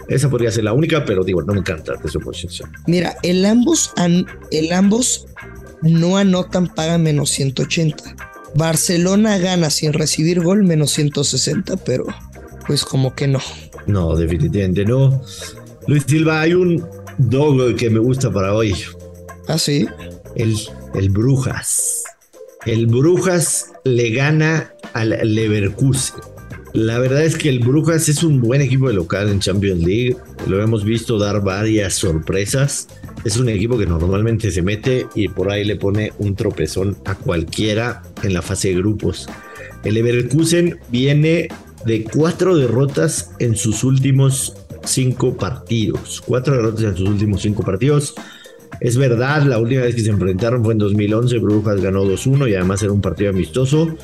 Esa 0.08 0.30
podría 0.30 0.50
ser 0.50 0.64
la 0.64 0.72
única, 0.72 1.04
pero 1.04 1.22
digo, 1.22 1.42
no 1.42 1.52
me 1.52 1.60
encanta 1.60 1.94
esa 2.02 2.18
posición. 2.18 2.72
Mira, 2.86 3.16
el 3.22 3.44
ambos, 3.44 3.92
el 4.50 4.72
ambos 4.72 5.26
no 5.82 6.16
anotan, 6.16 6.68
paga 6.68 6.98
menos 6.98 7.30
180. 7.30 8.16
Barcelona 8.54 9.38
gana 9.38 9.70
sin 9.70 9.92
recibir 9.92 10.40
gol 10.40 10.62
menos 10.64 10.92
160, 10.92 11.76
pero 11.78 12.06
pues 12.66 12.84
como 12.84 13.14
que 13.14 13.26
no. 13.26 13.40
No, 13.86 14.16
definitivamente 14.16 14.84
no. 14.84 15.22
Luis 15.86 16.04
Silva, 16.06 16.40
hay 16.40 16.54
un 16.54 16.86
dog 17.18 17.76
que 17.76 17.90
me 17.90 17.98
gusta 17.98 18.32
para 18.32 18.54
hoy. 18.54 18.74
Ah, 19.48 19.58
sí. 19.58 19.86
El, 20.36 20.56
el 20.94 21.10
Brujas. 21.10 22.04
El 22.64 22.86
Brujas 22.86 23.72
le 23.84 24.10
gana 24.10 24.72
al 24.94 25.10
Leverkusen. 25.22 26.33
La 26.74 26.98
verdad 26.98 27.24
es 27.24 27.36
que 27.36 27.48
el 27.48 27.60
Brujas 27.60 28.08
es 28.08 28.24
un 28.24 28.40
buen 28.40 28.60
equipo 28.60 28.88
de 28.88 28.94
local 28.94 29.28
en 29.28 29.38
Champions 29.38 29.80
League. 29.84 30.16
Lo 30.48 30.60
hemos 30.60 30.84
visto 30.84 31.20
dar 31.20 31.40
varias 31.40 31.94
sorpresas. 31.94 32.88
Es 33.24 33.36
un 33.36 33.48
equipo 33.48 33.78
que 33.78 33.86
normalmente 33.86 34.50
se 34.50 34.60
mete 34.60 35.06
y 35.14 35.28
por 35.28 35.52
ahí 35.52 35.64
le 35.64 35.76
pone 35.76 36.12
un 36.18 36.34
tropezón 36.34 36.96
a 37.04 37.14
cualquiera 37.14 38.02
en 38.24 38.34
la 38.34 38.42
fase 38.42 38.70
de 38.70 38.74
grupos. 38.74 39.28
El 39.84 39.94
Leverkusen 39.94 40.80
viene 40.90 41.46
de 41.86 42.02
cuatro 42.12 42.56
derrotas 42.56 43.30
en 43.38 43.54
sus 43.54 43.84
últimos 43.84 44.56
cinco 44.84 45.36
partidos. 45.36 46.22
Cuatro 46.26 46.56
derrotas 46.56 46.82
en 46.82 46.96
sus 46.96 47.08
últimos 47.08 47.42
cinco 47.42 47.62
partidos. 47.62 48.16
Es 48.80 48.96
verdad, 48.96 49.44
la 49.44 49.60
última 49.60 49.82
vez 49.82 49.94
que 49.94 50.02
se 50.02 50.10
enfrentaron 50.10 50.64
fue 50.64 50.72
en 50.72 50.78
2011. 50.78 51.38
Brujas 51.38 51.80
ganó 51.80 52.04
2-1 52.04 52.50
y 52.50 52.54
además 52.56 52.82
era 52.82 52.90
un 52.90 53.00
partido 53.00 53.30
amistoso. 53.30 53.96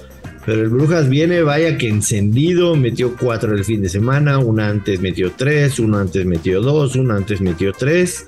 Pero 0.51 0.63
el 0.63 0.69
Brujas 0.69 1.09
viene, 1.09 1.43
vaya 1.43 1.79
que 1.79 1.87
encendido, 1.87 2.75
metió 2.75 3.17
cuatro 3.17 3.55
el 3.55 3.65
fin 3.65 3.83
de 3.83 3.89
semana, 3.89 4.39
una 4.39 4.67
antes 4.67 5.01
metió 5.01 5.31
tres, 5.31 5.79
uno 5.79 5.99
antes 5.99 6.27
metió 6.27 6.61
dos, 6.61 6.97
uno 6.97 7.15
antes 7.15 7.41
metió 7.41 7.73
tres. 7.73 8.27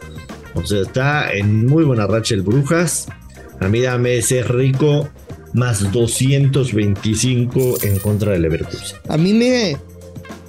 O 0.54 0.64
sea, 0.64 0.82
está 0.82 1.32
en 1.32 1.66
muy 1.66 1.82
buena 1.82 2.06
racha 2.06 2.36
el 2.36 2.42
Brujas. 2.42 3.08
A 3.58 3.66
mí 3.66 3.80
dame 3.80 4.18
ese 4.18 4.44
rico 4.44 5.08
más 5.52 5.90
225 5.90 7.82
en 7.82 7.98
contra 7.98 8.34
del 8.34 8.42
Leverkusen. 8.42 8.98
A 9.08 9.16
mí 9.16 9.32
me, 9.32 9.76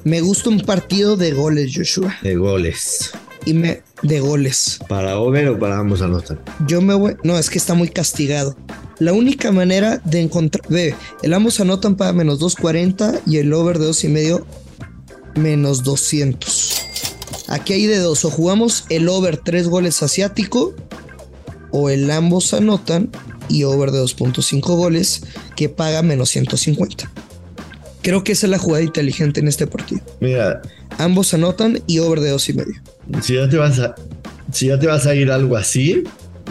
me 0.04 0.22
gusta 0.22 0.52
un 0.52 0.60
partido 0.60 1.18
de 1.18 1.32
goles, 1.32 1.72
Joshua. 1.76 2.16
De 2.22 2.36
goles. 2.36 3.14
Y 3.46 3.56
me. 3.56 3.82
De 4.04 4.20
goles. 4.20 4.80
¿Para 4.88 5.18
over 5.18 5.50
o 5.50 5.58
para 5.58 5.80
ambos 5.80 6.04
anotan? 6.04 6.40
Yo 6.68 6.84
me 6.84 6.94
voy. 6.94 7.16
No, 7.24 7.40
es 7.40 7.50
que 7.50 7.58
está 7.58 7.74
muy 7.74 7.88
castigado. 7.88 8.56
La 9.00 9.14
única 9.14 9.52
manera 9.52 10.02
de 10.04 10.22
encontrar. 10.22 10.66
Ve, 10.70 10.96
el 11.24 11.34
ambos 11.34 11.60
anotan 11.60 11.96
para 11.96 12.14
menos 12.14 12.40
240 12.40 13.22
y 13.26 13.38
el 13.38 13.54
over 13.54 13.80
de 13.80 13.86
2 13.86 14.04
y 14.04 14.08
medio 14.10 14.48
menos 15.36 15.84
200. 15.84 16.82
Aquí 17.48 17.74
hay 17.74 17.86
de 17.88 18.00
dos. 18.00 18.26
O 18.26 18.32
jugamos 18.32 18.86
el 18.90 19.10
over 19.10 19.38
3 19.38 19.68
goles 19.68 20.02
asiático. 20.04 20.74
O 21.72 21.90
el 21.90 22.10
ambos 22.12 22.54
anotan 22.54 23.10
y 23.50 23.64
over 23.64 23.92
de 23.92 24.00
2.5 24.00 24.62
goles 24.76 25.24
que 25.56 25.70
paga 25.70 26.02
menos 26.02 26.30
150. 26.30 27.12
Creo 28.02 28.24
que 28.24 28.34
esa 28.34 28.48
es 28.48 28.52
la 28.52 28.60
jugada 28.60 28.84
inteligente 28.84 29.40
en 29.40 29.48
este 29.48 29.66
partido. 29.66 30.02
Mira. 30.20 30.62
Ambos 30.98 31.34
anotan 31.34 31.82
y 31.88 32.00
over 32.00 32.20
de 32.20 32.30
dos 32.30 32.48
y 32.50 32.54
medio. 32.54 32.76
Si 33.22 33.36
ya 33.36 33.50
te 33.50 33.58
vas 33.58 33.80
a, 33.80 33.96
si 34.52 34.68
ya 34.68 34.78
te 34.78 34.88
vas 34.88 35.08
a 35.08 35.16
ir 35.16 35.32
algo 35.32 35.56
así, 35.56 36.04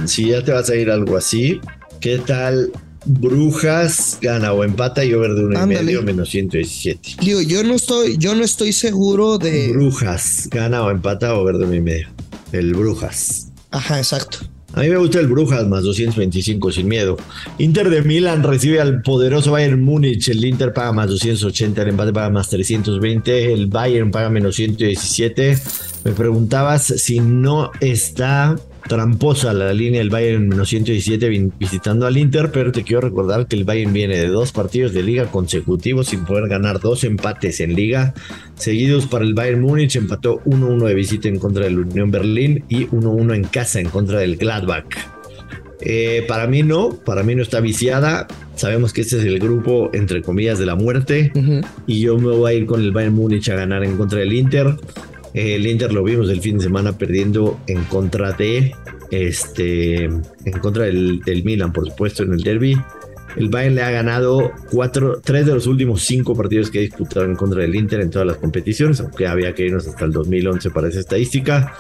si 0.07 0.31
ya 0.31 0.43
te 0.43 0.51
vas 0.51 0.71
a 0.71 0.75
ir 0.75 0.91
algo 0.91 1.17
así, 1.17 1.61
¿qué 2.03 2.19
tal 2.19 2.73
Brujas 3.07 4.19
gana 4.21 4.53
o 4.53 4.63
empata 4.65 5.05
y 5.05 5.15
over 5.15 5.33
de 5.35 5.45
uno 5.45 5.65
y 5.65 5.67
medio 5.67 6.03
menos 6.03 6.29
117? 6.29 7.17
Digo, 7.21 7.41
yo 7.41 7.65
no 7.65 7.75
estoy, 7.75 8.19
yo 8.19 8.35
no 8.35 8.45
estoy 8.45 8.73
seguro 8.73 9.39
de. 9.39 9.69
Brujas 9.69 10.49
gana 10.51 10.83
o 10.83 10.91
empata 10.91 11.35
over 11.35 11.57
de 11.57 11.65
uno 11.65 11.75
y 11.75 11.81
medio. 11.81 12.09
El 12.53 12.75
Brujas. 12.75 13.49
Ajá, 13.71 13.99
exacto. 13.99 14.39
A 14.75 14.81
mí 14.81 14.89
me 14.89 14.97
gusta 14.97 15.21
el 15.21 15.27
Brujas 15.29 15.67
más 15.69 15.85
225 15.85 16.73
sin 16.73 16.89
miedo. 16.89 17.17
Inter 17.59 17.89
de 17.91 18.03
Milán 18.03 18.43
recibe 18.43 18.81
al 18.81 19.03
poderoso 19.03 19.53
Bayern 19.53 19.83
Múnich. 19.83 20.29
El 20.29 20.45
Inter 20.45 20.73
paga 20.73 20.93
más 20.93 21.09
280, 21.09 21.83
el 21.83 21.89
empate 21.89 22.13
paga 22.13 22.31
más 22.31 22.49
320, 22.49 23.53
el 23.53 23.67
Bayern 23.67 24.11
paga 24.11 24.31
menos 24.31 24.57
117. 24.57 25.59
Me 26.05 26.13
preguntabas 26.13 26.85
si 26.85 27.21
no 27.21 27.71
está 27.81 28.57
tramposa 28.89 29.53
la 29.53 29.73
línea 29.73 30.01
del 30.01 30.11
Bayern 30.11 30.49
menos 30.49 30.69
117 30.69 31.53
visitando 31.59 32.07
al 32.07 32.17
Inter, 32.17 32.51
pero 32.51 32.73
te 32.73 32.83
quiero 32.83 33.01
recordar 33.01 33.47
que 33.47 33.55
el 33.55 33.65
Bayern 33.65 33.93
viene 33.93 34.17
de 34.17 34.27
dos 34.27 34.51
partidos 34.51 34.93
de 34.93 35.05
liga 35.05 35.27
consecutivos 35.27 36.09
sin 36.09 36.25
poder 36.25 36.49
ganar 36.49 36.81
dos 36.81 37.05
empates 37.05 37.61
en 37.61 37.75
liga 37.75 38.15
seguidos 38.55 39.07
para 39.07 39.25
el 39.25 39.35
Bayern 39.35 39.61
Múnich, 39.61 39.97
empató 39.97 40.41
1-1 40.45 40.87
de 40.87 40.95
visita 40.95 41.29
en 41.29 41.39
contra 41.39 41.65
del 41.65 41.79
Unión 41.79 42.11
Berlín 42.11 42.65
y 42.69 42.87
1-1 42.87 43.35
en 43.35 43.45
casa 43.45 43.81
en 43.81 43.89
contra 43.89 44.19
del 44.19 44.37
Gladbach. 44.37 44.87
Eh, 45.85 46.25
para 46.29 46.47
mí 46.47 46.63
no, 46.63 46.91
para 47.05 47.25
mí 47.25 47.35
no 47.35 47.43
está 47.43 47.61
viciada. 47.61 48.29
Sabemos 48.55 48.93
que 48.93 49.01
este 49.01 49.19
es 49.19 49.25
el 49.25 49.41
grupo, 49.41 49.91
entre 49.93 50.23
comillas, 50.23 50.59
de 50.61 50.67
la 50.67 50.77
muerte. 50.77 51.33
Y 51.87 52.01
yo 52.01 52.17
me 52.19 52.31
voy 52.31 52.53
a 52.53 52.55
ir 52.55 52.67
con 52.67 52.81
el 52.81 52.93
Bayern 52.93 53.15
Múnich 53.15 53.49
a 53.49 53.57
ganar 53.57 53.83
en 53.83 53.97
contra 53.97 54.21
del 54.21 54.33
Inter. 54.33 54.77
El 55.35 55.67
Inter 55.67 55.93
lo 55.93 56.05
vimos 56.05 56.29
el 56.31 56.41
fin 56.41 56.59
de 56.59 56.65
semana 56.65 56.97
perdiendo 56.99 57.59
en 57.67 57.85
contra 57.85 58.33
de 58.33 58.75
este 59.11 60.05
en 60.05 60.59
contra 60.61 60.85
del, 60.85 61.21
del 61.21 61.45
Milan, 61.45 61.73
por 61.73 61.89
supuesto, 61.89 62.23
en 62.23 62.33
el 62.33 62.43
derby. 62.43 62.77
El 63.37 63.49
Bayern 63.49 63.75
le 63.75 63.83
ha 63.83 63.91
ganado 63.91 64.53
cuatro, 64.71 65.21
tres 65.25 65.47
de 65.47 65.55
los 65.55 65.67
últimos 65.67 66.03
cinco 66.03 66.37
partidos 66.37 66.71
que 66.71 66.81
ha 66.81 66.83
disputado 66.83 67.25
en 67.25 67.35
contra 67.35 67.63
del 67.63 67.75
Inter 67.75 68.01
en 68.01 68.11
todas 68.11 68.27
las 68.27 68.37
competiciones, 68.37 69.01
aunque 69.01 69.27
había 69.27 69.55
que 69.55 69.65
irnos 69.65 69.87
hasta 69.87 70.05
el 70.05 70.13
2011 70.13 70.71
para 70.71 70.89
esa 70.89 71.01
estadística. 71.01 71.75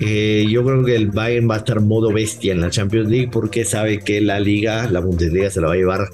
Eh, 0.00 0.46
yo 0.50 0.64
creo 0.64 0.84
que 0.84 0.96
el 0.96 1.08
Bayern 1.08 1.48
va 1.48 1.54
a 1.54 1.58
estar 1.58 1.80
modo 1.80 2.12
bestia 2.12 2.52
en 2.52 2.60
la 2.60 2.70
Champions 2.70 3.08
League 3.08 3.30
porque 3.32 3.64
sabe 3.64 4.00
que 4.00 4.20
la 4.20 4.40
liga, 4.40 4.90
la 4.90 5.00
Bundesliga 5.00 5.50
se 5.50 5.60
la 5.60 5.68
va 5.68 5.74
a 5.74 5.76
llevar 5.76 6.08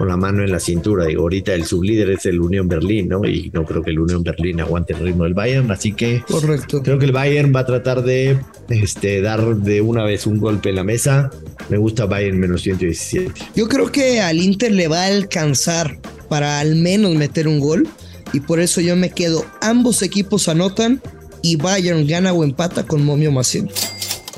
con 0.00 0.08
la 0.08 0.16
mano 0.16 0.42
en 0.42 0.50
la 0.50 0.58
cintura. 0.60 1.04
Digo, 1.04 1.24
ahorita 1.24 1.52
el 1.52 1.66
sublíder 1.66 2.08
es 2.08 2.24
el 2.24 2.40
Unión 2.40 2.66
Berlín, 2.68 3.08
¿no? 3.08 3.22
Y 3.26 3.50
no 3.52 3.66
creo 3.66 3.82
que 3.82 3.90
el 3.90 4.00
Unión 4.00 4.22
Berlín 4.22 4.58
aguante 4.58 4.94
el 4.94 5.00
ritmo 5.00 5.24
del 5.24 5.34
Bayern, 5.34 5.70
así 5.70 5.92
que 5.92 6.22
Correcto. 6.26 6.82
creo 6.82 6.98
que 6.98 7.04
el 7.04 7.12
Bayern 7.12 7.52
va 7.54 7.60
a 7.60 7.66
tratar 7.66 8.02
de 8.02 8.38
este, 8.70 9.20
dar 9.20 9.56
de 9.56 9.82
una 9.82 10.04
vez 10.04 10.26
un 10.26 10.38
golpe 10.38 10.70
en 10.70 10.76
la 10.76 10.84
mesa. 10.84 11.28
Me 11.68 11.76
gusta 11.76 12.06
Bayern 12.06 12.38
menos 12.40 12.62
117. 12.62 13.30
Yo 13.54 13.68
creo 13.68 13.92
que 13.92 14.22
al 14.22 14.38
Inter 14.38 14.72
le 14.72 14.88
va 14.88 15.02
a 15.02 15.06
alcanzar 15.08 15.98
para 16.30 16.60
al 16.60 16.76
menos 16.76 17.14
meter 17.14 17.46
un 17.46 17.60
gol 17.60 17.86
y 18.32 18.40
por 18.40 18.58
eso 18.58 18.80
yo 18.80 18.96
me 18.96 19.10
quedo. 19.10 19.44
Ambos 19.60 20.00
equipos 20.00 20.48
anotan 20.48 21.02
y 21.42 21.56
Bayern 21.56 22.06
gana 22.06 22.32
o 22.32 22.42
empata 22.42 22.86
con 22.86 23.04
Momio 23.04 23.32
más 23.32 23.48
100. 23.48 23.68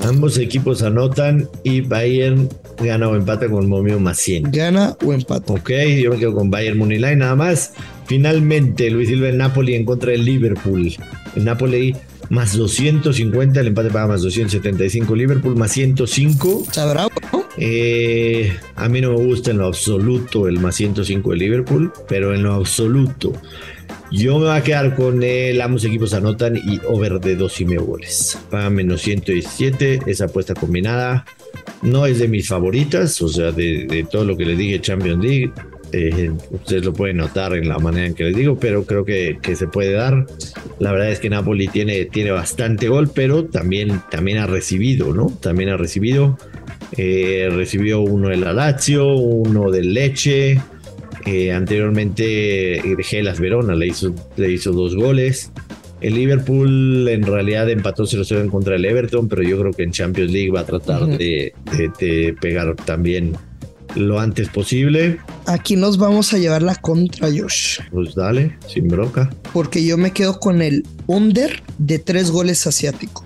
Ambos 0.03 0.37
equipos 0.37 0.83
anotan 0.83 1.47
y 1.63 1.81
Bayern 1.81 2.49
gana 2.77 3.07
o 3.07 3.15
empata 3.15 3.47
con 3.49 3.69
Momio 3.69 3.99
más 3.99 4.17
100. 4.19 4.51
Gana 4.51 4.97
o 5.05 5.13
empata. 5.13 5.53
Ok, 5.53 5.71
yo 6.01 6.11
me 6.11 6.19
quedo 6.19 6.33
con 6.33 6.49
Bayern 6.49 6.77
Line 6.87 7.15
nada 7.15 7.35
más. 7.35 7.73
Finalmente, 8.05 8.89
Luis 8.89 9.07
Silva 9.07 9.29
en 9.29 9.37
Napoli 9.37 9.75
en 9.75 9.85
contra 9.85 10.11
del 10.11 10.25
Liverpool. 10.25 10.93
El 11.35 11.45
Napoli 11.45 11.95
más 12.29 12.55
250, 12.57 13.59
el 13.59 13.67
empate 13.67 13.89
paga 13.89 14.07
más 14.07 14.21
275. 14.21 15.15
Liverpool 15.15 15.55
más 15.55 15.71
105. 15.71 16.63
Está. 16.67 17.07
Eh, 17.57 18.51
a 18.75 18.89
mí 18.89 18.99
no 18.99 19.11
me 19.11 19.23
gusta 19.23 19.51
en 19.51 19.59
lo 19.59 19.67
absoluto 19.67 20.47
el 20.47 20.59
más 20.59 20.75
105 20.75 21.31
de 21.31 21.37
Liverpool, 21.37 21.93
pero 22.07 22.33
en 22.33 22.43
lo 22.43 22.53
absoluto 22.53 23.33
yo 24.13 24.37
me 24.37 24.45
voy 24.45 24.55
a 24.55 24.61
quedar 24.61 24.95
con 24.95 25.23
el 25.23 25.59
ambos 25.59 25.83
equipos 25.85 26.13
anotan 26.13 26.55
y 26.55 26.79
over 26.87 27.19
de 27.19 27.35
dos 27.35 27.59
y 27.59 27.65
medio 27.65 27.83
goles. 27.83 28.37
Paga 28.51 28.69
menos 28.69 29.01
117, 29.01 30.01
esa 30.05 30.25
apuesta 30.25 30.53
combinada. 30.53 31.25
No 31.81 32.05
es 32.05 32.19
de 32.19 32.27
mis 32.27 32.47
favoritas, 32.47 33.19
o 33.23 33.27
sea, 33.27 33.51
de, 33.51 34.05
todo 34.11 34.23
lo 34.23 34.37
que 34.37 34.45
les 34.45 34.57
dije 34.57 34.79
Champions 34.79 35.23
League. 35.23 35.51
Eh, 35.91 36.31
ustedes 36.51 36.85
lo 36.85 36.93
pueden 36.93 37.17
notar 37.17 37.55
en 37.55 37.67
la 37.67 37.79
manera 37.79 38.05
en 38.05 38.13
que 38.13 38.25
les 38.25 38.35
digo, 38.35 38.57
pero 38.59 38.85
creo 38.85 39.03
que, 39.03 39.39
que, 39.41 39.55
se 39.55 39.65
puede 39.65 39.93
dar. 39.93 40.27
La 40.77 40.91
verdad 40.91 41.09
es 41.09 41.19
que 41.19 41.31
Napoli 41.31 41.67
tiene, 41.67 42.05
tiene 42.05 42.29
bastante 42.31 42.89
gol, 42.89 43.09
pero 43.13 43.45
también, 43.45 43.99
también 44.11 44.37
ha 44.37 44.45
recibido, 44.45 45.13
¿no? 45.13 45.35
También 45.41 45.69
ha 45.69 45.77
recibido. 45.77 46.37
Eh, 46.97 47.49
recibió 47.51 48.01
uno 48.01 48.29
de 48.29 48.37
la 48.37 48.53
Lazio, 48.53 49.15
uno 49.15 49.71
del 49.71 49.93
Leche, 49.93 50.61
eh, 51.25 51.51
anteriormente 51.51 52.81
Gelas 52.99 53.39
Verona 53.39 53.75
le 53.75 53.87
hizo, 53.87 54.13
le 54.35 54.51
hizo 54.51 54.71
dos 54.71 54.95
goles. 54.95 55.51
El 56.01 56.15
Liverpool 56.15 57.07
en 57.07 57.23
realidad 57.23 57.69
empató 57.69 58.03
0-0 58.03 58.41
en 58.41 58.49
contra 58.49 58.73
del 58.73 58.83
Everton, 58.83 59.29
pero 59.29 59.41
yo 59.41 59.57
creo 59.57 59.71
que 59.71 59.83
en 59.83 59.91
Champions 59.91 60.31
League 60.31 60.51
va 60.51 60.59
a 60.59 60.65
tratar 60.65 61.05
de, 61.05 61.53
pegar 62.41 62.75
también 62.75 63.37
lo 63.95 64.19
antes 64.19 64.49
posible. 64.49 65.19
Aquí 65.45 65.77
nos 65.77 65.97
vamos 65.97 66.33
a 66.33 66.39
llevar 66.39 66.61
la 66.61 66.75
contra, 66.75 67.29
Josh. 67.29 67.79
Pues 67.89 68.15
dale, 68.15 68.57
sin 68.67 68.89
broca. 68.89 69.29
Porque 69.53 69.85
yo 69.85 69.97
me 69.97 70.11
quedo 70.11 70.41
con 70.41 70.61
el 70.61 70.85
under 71.07 71.63
de 71.77 71.99
tres 71.99 72.31
goles 72.31 72.67
asiático. 72.67 73.25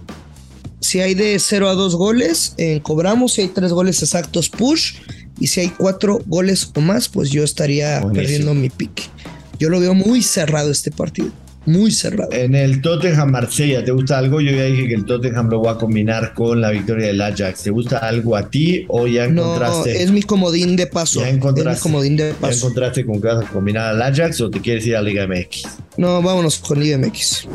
Si 0.80 1.00
hay 1.00 1.16
de 1.16 1.39
0 1.39 1.70
a 1.70 1.74
2 1.74 1.96
goles, 1.96 2.54
eh, 2.58 2.82
cobramos. 2.84 3.34
Si 3.34 3.42
hay 3.42 3.48
tres 3.48 3.74
goles 3.74 4.04
exactos, 4.04 4.50
push. 4.50 4.98
Y 5.39 5.48
si 5.48 5.62
hay 5.62 5.70
cuatro 5.70 6.20
goles 6.25 6.72
o 6.75 6.82
más, 6.82 7.10
pues 7.10 7.29
yo 7.29 7.44
estaría 7.44 8.01
perdiendo 8.13 8.53
mi 8.53 8.70
pick. 8.70 9.10
Yo 9.60 9.70
lo 9.70 9.79
veo 9.79 9.94
muy 9.94 10.22
cerrado 10.22 10.72
este 10.72 10.91
partido. 10.91 11.29
Muy 11.65 11.91
cerrado. 11.91 12.32
En 12.32 12.56
el 12.56 12.82
Tottenham 12.82 13.29
Marsella, 13.29 13.84
¿te 13.84 13.91
gusta 13.91 14.17
algo? 14.17 14.39
Yo 14.39 14.51
ya 14.51 14.63
dije 14.63 14.88
que 14.88 14.94
el 14.94 15.03
Tottenham 15.03 15.50
lo 15.50 15.62
va 15.62 15.74
a 15.74 15.77
combinar 15.77 16.34
con 16.34 16.62
la 16.62 16.72
victoria 16.72 17.08
del 17.08 17.20
Ajax. 17.20 17.63
¿Te 17.63 17.72
gusta 17.72 17.98
algo 17.98 18.38
a 18.38 18.50
ti 18.50 18.86
o 18.88 19.06
ya 19.06 19.25
encontraste? 19.25 19.94
No, 19.94 20.00
es 20.00 20.12
mi 20.12 20.22
comodín 20.22 20.77
de 20.77 20.88
paso. 20.88 21.20
Ya 21.20 21.29
encontraste, 21.29 21.72
es 21.72 21.77
mi 21.77 21.82
comodín 21.82 22.15
de 22.15 22.34
paso. 22.34 22.53
¿Ya 22.53 22.58
encontraste 22.58 23.06
con 23.06 23.22
qué 23.22 23.27
vas 23.27 23.46
a 23.46 23.50
combinar 23.50 23.88
al 23.88 24.01
Ajax 24.01 24.39
o 24.39 24.50
te 24.50 24.62
quieres 24.62 24.86
ir 24.88 24.96
a 24.96 25.01
Liga 25.01 25.27
MX? 25.27 25.63
No, 25.98 26.22
vámonos 26.22 26.58
con 26.60 26.79
Liga 26.79 26.98
MX. 26.98 27.48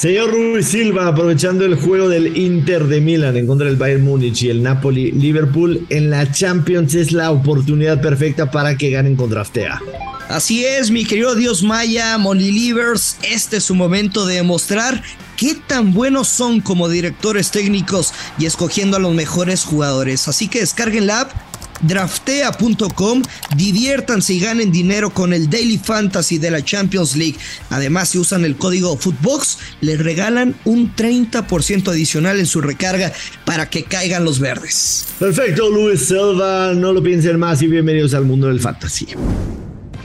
Señor 0.00 0.30
Ruiz 0.30 0.68
Silva, 0.68 1.08
aprovechando 1.08 1.66
el 1.66 1.74
juego 1.74 2.08
del 2.08 2.34
Inter 2.34 2.84
de 2.86 3.02
Milán 3.02 3.36
en 3.36 3.46
contra 3.46 3.66
del 3.66 3.76
Bayern 3.76 4.02
Múnich 4.02 4.44
y 4.44 4.48
el 4.48 4.62
Napoli 4.62 5.12
Liverpool 5.12 5.86
en 5.90 6.08
la 6.08 6.32
Champions 6.32 6.94
es 6.94 7.12
la 7.12 7.30
oportunidad 7.30 8.00
perfecta 8.00 8.50
para 8.50 8.78
que 8.78 8.88
ganen 8.88 9.14
contra 9.14 9.42
Aftea. 9.42 9.78
Así 10.30 10.64
es, 10.64 10.90
mi 10.90 11.04
querido 11.04 11.34
Dios 11.34 11.62
Maya, 11.62 12.16
Livers, 12.16 13.18
este 13.24 13.58
es 13.58 13.64
su 13.64 13.74
momento 13.74 14.24
de 14.24 14.36
demostrar 14.36 15.02
qué 15.36 15.54
tan 15.54 15.92
buenos 15.92 16.28
son 16.28 16.62
como 16.62 16.88
directores 16.88 17.50
técnicos 17.50 18.14
y 18.38 18.46
escogiendo 18.46 18.96
a 18.96 19.00
los 19.00 19.14
mejores 19.14 19.64
jugadores. 19.64 20.28
Así 20.28 20.48
que 20.48 20.60
descarguen 20.60 21.08
la 21.08 21.20
app 21.20 21.49
draftea.com, 21.82 23.22
diviértanse 23.56 24.34
y 24.34 24.40
ganen 24.40 24.72
dinero 24.72 25.10
con 25.10 25.32
el 25.32 25.48
Daily 25.48 25.78
Fantasy 25.78 26.38
de 26.38 26.50
la 26.50 26.64
Champions 26.64 27.16
League. 27.16 27.36
Además, 27.70 28.10
si 28.10 28.18
usan 28.18 28.44
el 28.44 28.56
código 28.56 28.96
Footbox, 28.96 29.58
les 29.80 29.98
regalan 29.98 30.54
un 30.64 30.94
30% 30.94 31.88
adicional 31.88 32.38
en 32.38 32.46
su 32.46 32.60
recarga 32.60 33.12
para 33.44 33.68
que 33.70 33.84
caigan 33.84 34.24
los 34.24 34.40
verdes. 34.40 35.06
Perfecto, 35.18 35.70
Luis 35.70 36.06
Silva, 36.06 36.72
no 36.74 36.92
lo 36.92 37.02
piensen 37.02 37.38
más 37.38 37.62
y 37.62 37.66
bienvenidos 37.66 38.14
al 38.14 38.24
mundo 38.24 38.48
del 38.48 38.60
fantasy. 38.60 39.06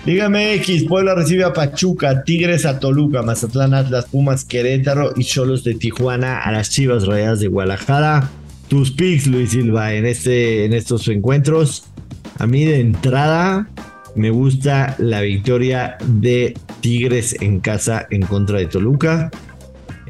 Dígame 0.06 0.54
X, 0.56 0.84
Puebla 0.88 1.16
recibe 1.16 1.44
a 1.46 1.54
Pachuca, 1.54 2.24
Tigres 2.24 2.68
a 2.68 2.80
Toluca, 2.80 3.24
Mazatlán, 3.24 3.74
Atlas, 3.74 4.06
Pumas, 4.06 4.46
Querétaro 4.46 5.14
y 5.16 5.24
Cholos 5.24 5.64
de 5.64 5.74
Tijuana 5.74 6.42
a 6.42 6.52
las 6.52 6.70
Chivas 6.70 7.08
Rayadas 7.08 7.40
de 7.40 7.48
Guadalajara 7.48 8.30
tus 8.68 8.92
picks, 8.92 9.28
Luis 9.28 9.52
Silva, 9.52 9.94
en, 9.94 10.06
este, 10.06 10.66
en 10.66 10.74
estos 10.74 11.08
encuentros. 11.08 11.86
A 12.40 12.48
mí 12.48 12.66
de 12.66 12.80
entrada 12.80 13.70
me 14.16 14.30
gusta 14.30 14.96
la 14.98 15.22
victoria 15.22 15.98
de 16.06 16.58
Tigres 16.82 17.36
en 17.42 17.60
casa 17.60 18.08
en 18.10 18.22
contra 18.24 18.60
de 18.60 18.68
Toluca. 18.68 19.30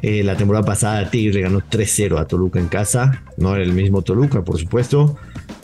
Eh, 0.02 0.22
la 0.22 0.36
temporada 0.36 0.64
pasada 0.64 1.10
Tigres 1.10 1.42
ganó 1.42 1.60
3-0 1.60 2.18
a 2.18 2.26
Toluca 2.26 2.60
en 2.60 2.68
casa. 2.68 3.22
No 3.36 3.54
era 3.54 3.64
el 3.64 3.72
mismo 3.72 4.02
Toluca, 4.02 4.42
por 4.44 4.58
supuesto. 4.58 5.16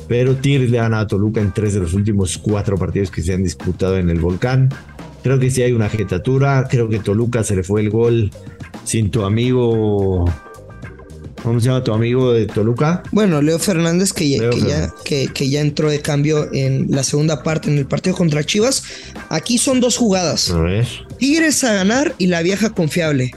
Pero 0.09 0.35
Tigres 0.35 0.71
le 0.71 0.79
ha 0.79 0.83
ganado 0.83 1.05
a 1.05 1.07
Toluca 1.07 1.41
en 1.41 1.53
tres 1.53 1.75
de 1.75 1.81
los 1.81 1.95
últimos 1.95 2.37
cuatro 2.39 2.77
partidos 2.77 3.11
que 3.11 3.23
se 3.23 3.35
han 3.35 3.45
disputado 3.45 3.97
en 3.97 4.11
el 4.11 4.21
volcán. 4.21 4.69
Creo 5.23 5.39
que 5.39 5.51
sí 5.51 5.63
hay 5.63 5.73
una 5.73 5.89
jetatura. 5.89 6.67
Creo 6.69 6.89
que 6.89 6.99
Toluca 6.99 7.45
se 7.45 7.57
le 7.57 7.63
fue 7.63 7.81
el 7.83 7.91
gol 7.91 8.31
sin 8.85 9.11
tu 9.11 9.25
amigo 9.25 10.25
¿Cómo 11.43 11.59
se 11.59 11.67
llama 11.67 11.83
tu 11.83 11.93
amigo 11.93 12.33
de 12.33 12.47
Toluca? 12.47 13.03
Bueno, 13.11 13.43
Leo 13.43 13.59
Fernández, 13.59 14.13
que, 14.13 14.29
ya, 14.29 14.41
que, 15.05 15.51
ya, 15.51 15.61
entró 15.61 15.91
de 15.91 16.01
cambio 16.01 16.49
en 16.53 16.87
la 16.91 17.03
segunda 17.03 17.43
parte 17.43 17.71
en 17.71 17.79
el 17.79 17.87
partido 17.87 18.17
contra 18.17 18.45
Chivas. 18.45 18.85
Aquí 19.29 19.59
son 19.59 19.81
dos 19.81 19.97
jugadas. 19.97 20.51
A 20.51 20.61
ver. 20.61 20.87
Tigres 21.19 21.65
a 21.65 21.75
ganar 21.75 22.15
y 22.19 22.27
la 22.27 22.43
vieja 22.43 22.71
confiable. 22.71 23.33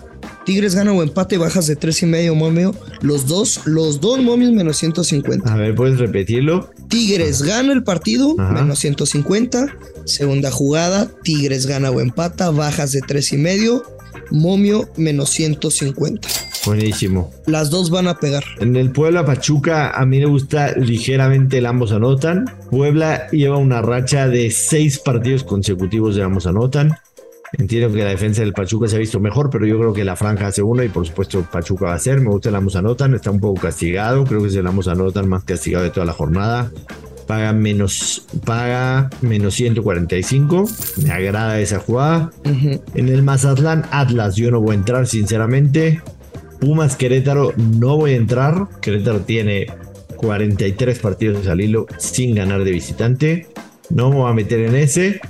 Tigres 0.45 0.75
gana 0.75 0.93
o 0.93 1.01
empate, 1.01 1.39
bajas 1.39 1.65
de 1.65 1.75
tres 1.75 2.03
y 2.03 2.05
medio 2.05 2.35
momio. 2.35 2.75
Los 3.01 3.25
dos, 3.25 3.61
los 3.65 3.99
dos 3.99 4.21
momios 4.21 4.51
menos 4.51 4.77
150. 4.77 5.51
A 5.51 5.57
ver, 5.57 5.73
¿puedes 5.73 5.97
repetirlo? 5.97 6.69
Tigres 6.87 7.41
gana 7.41 7.73
el 7.73 7.83
partido, 7.83 8.35
menos 8.35 8.77
150. 8.79 9.75
Segunda 10.05 10.51
jugada, 10.51 11.09
Tigres 11.23 11.65
gana 11.65 11.89
o 11.89 11.99
empata, 11.99 12.51
bajas 12.51 12.91
de 12.91 13.01
tres 13.01 13.33
y 13.33 13.37
medio. 13.37 13.83
Momio 14.29 14.89
menos 14.97 15.31
150. 15.31 16.27
Buenísimo. 16.65 17.31
Las 17.45 17.69
dos 17.69 17.89
van 17.89 18.07
a 18.07 18.17
pegar. 18.17 18.43
En 18.59 18.75
el 18.75 18.91
Puebla 18.91 19.25
Pachuca 19.25 19.91
a 19.91 20.05
mí 20.05 20.19
me 20.19 20.25
gusta 20.25 20.71
ligeramente 20.77 21.59
el 21.59 21.65
ambos 21.65 21.91
anotan. 21.91 22.45
Puebla 22.69 23.29
lleva 23.31 23.57
una 23.57 23.81
racha 23.81 24.27
de 24.27 24.49
seis 24.51 24.99
partidos 24.99 25.43
consecutivos 25.43 26.15
de 26.15 26.23
ambos 26.23 26.47
anotan. 26.47 26.97
Entiendo 27.57 27.93
que 27.93 28.03
la 28.03 28.09
defensa 28.09 28.41
del 28.41 28.53
Pachuca 28.53 28.87
se 28.87 28.95
ha 28.95 28.99
visto 28.99 29.19
mejor, 29.19 29.49
pero 29.49 29.65
yo 29.65 29.77
creo 29.77 29.93
que 29.93 30.03
la 30.03 30.15
franja 30.15 30.47
hace 30.47 30.61
una 30.61 30.83
y 30.83 30.89
por 30.89 31.05
supuesto 31.05 31.45
Pachuca 31.49 31.85
va 31.85 31.93
a 31.93 31.99
ser. 31.99 32.19
Me 32.19 32.29
gusta 32.29 32.49
el 32.49 32.55
ambos 32.55 32.75
anotan, 32.75 33.13
está 33.13 33.31
un 33.31 33.39
poco 33.39 33.61
castigado. 33.61 34.25
Creo 34.25 34.41
que 34.41 34.47
es 34.47 34.55
el 34.55 34.67
ambos 34.67 34.87
anotan 34.87 35.29
más 35.29 35.43
castigado 35.43 35.83
de 35.83 35.91
toda 35.91 36.05
la 36.05 36.13
jornada. 36.13 36.71
Paga 37.27 37.53
menos, 37.53 38.27
paga 38.45 39.09
menos 39.21 39.55
145. 39.55 40.65
Me 41.03 41.11
agrada 41.11 41.59
esa 41.59 41.79
jugada. 41.79 42.31
En 42.43 43.09
el 43.09 43.23
Mazatlán 43.23 43.85
Atlas 43.91 44.35
yo 44.35 44.51
no 44.51 44.61
voy 44.61 44.75
a 44.75 44.79
entrar 44.79 45.07
sinceramente. 45.07 46.01
Pumas 46.65 46.95
Querétaro 46.95 47.53
no 47.55 47.95
voy 47.95 48.13
a 48.13 48.15
entrar. 48.15 48.67
Querétaro 48.81 49.19
tiene 49.19 49.67
43 50.15 50.97
partidos 50.97 51.45
al 51.45 51.61
hilo 51.61 51.85
sin 51.99 52.33
ganar 52.33 52.63
de 52.63 52.71
visitante. 52.71 53.47
No 53.91 54.09
me 54.09 54.15
voy 54.15 54.31
a 54.31 54.33
meter 54.33 54.61
en 54.61 54.73
ese. 54.73 55.21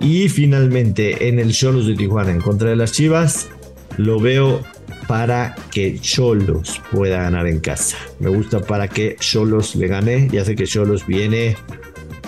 Y 0.00 0.30
finalmente 0.30 1.28
en 1.28 1.40
el 1.40 1.52
Cholos 1.52 1.86
de 1.86 1.94
Tijuana 1.94 2.30
en 2.30 2.40
contra 2.40 2.70
de 2.70 2.76
las 2.76 2.92
Chivas. 2.92 3.50
Lo 3.98 4.18
veo 4.18 4.62
para 5.06 5.54
que 5.70 5.98
Cholos 5.98 6.80
pueda 6.90 7.20
ganar 7.20 7.46
en 7.46 7.60
casa. 7.60 7.98
Me 8.18 8.30
gusta 8.30 8.60
para 8.60 8.88
que 8.88 9.16
Cholos 9.20 9.76
le 9.76 9.88
gane. 9.88 10.30
Ya 10.32 10.42
sé 10.46 10.56
que 10.56 10.64
Cholos 10.64 11.06
viene 11.06 11.54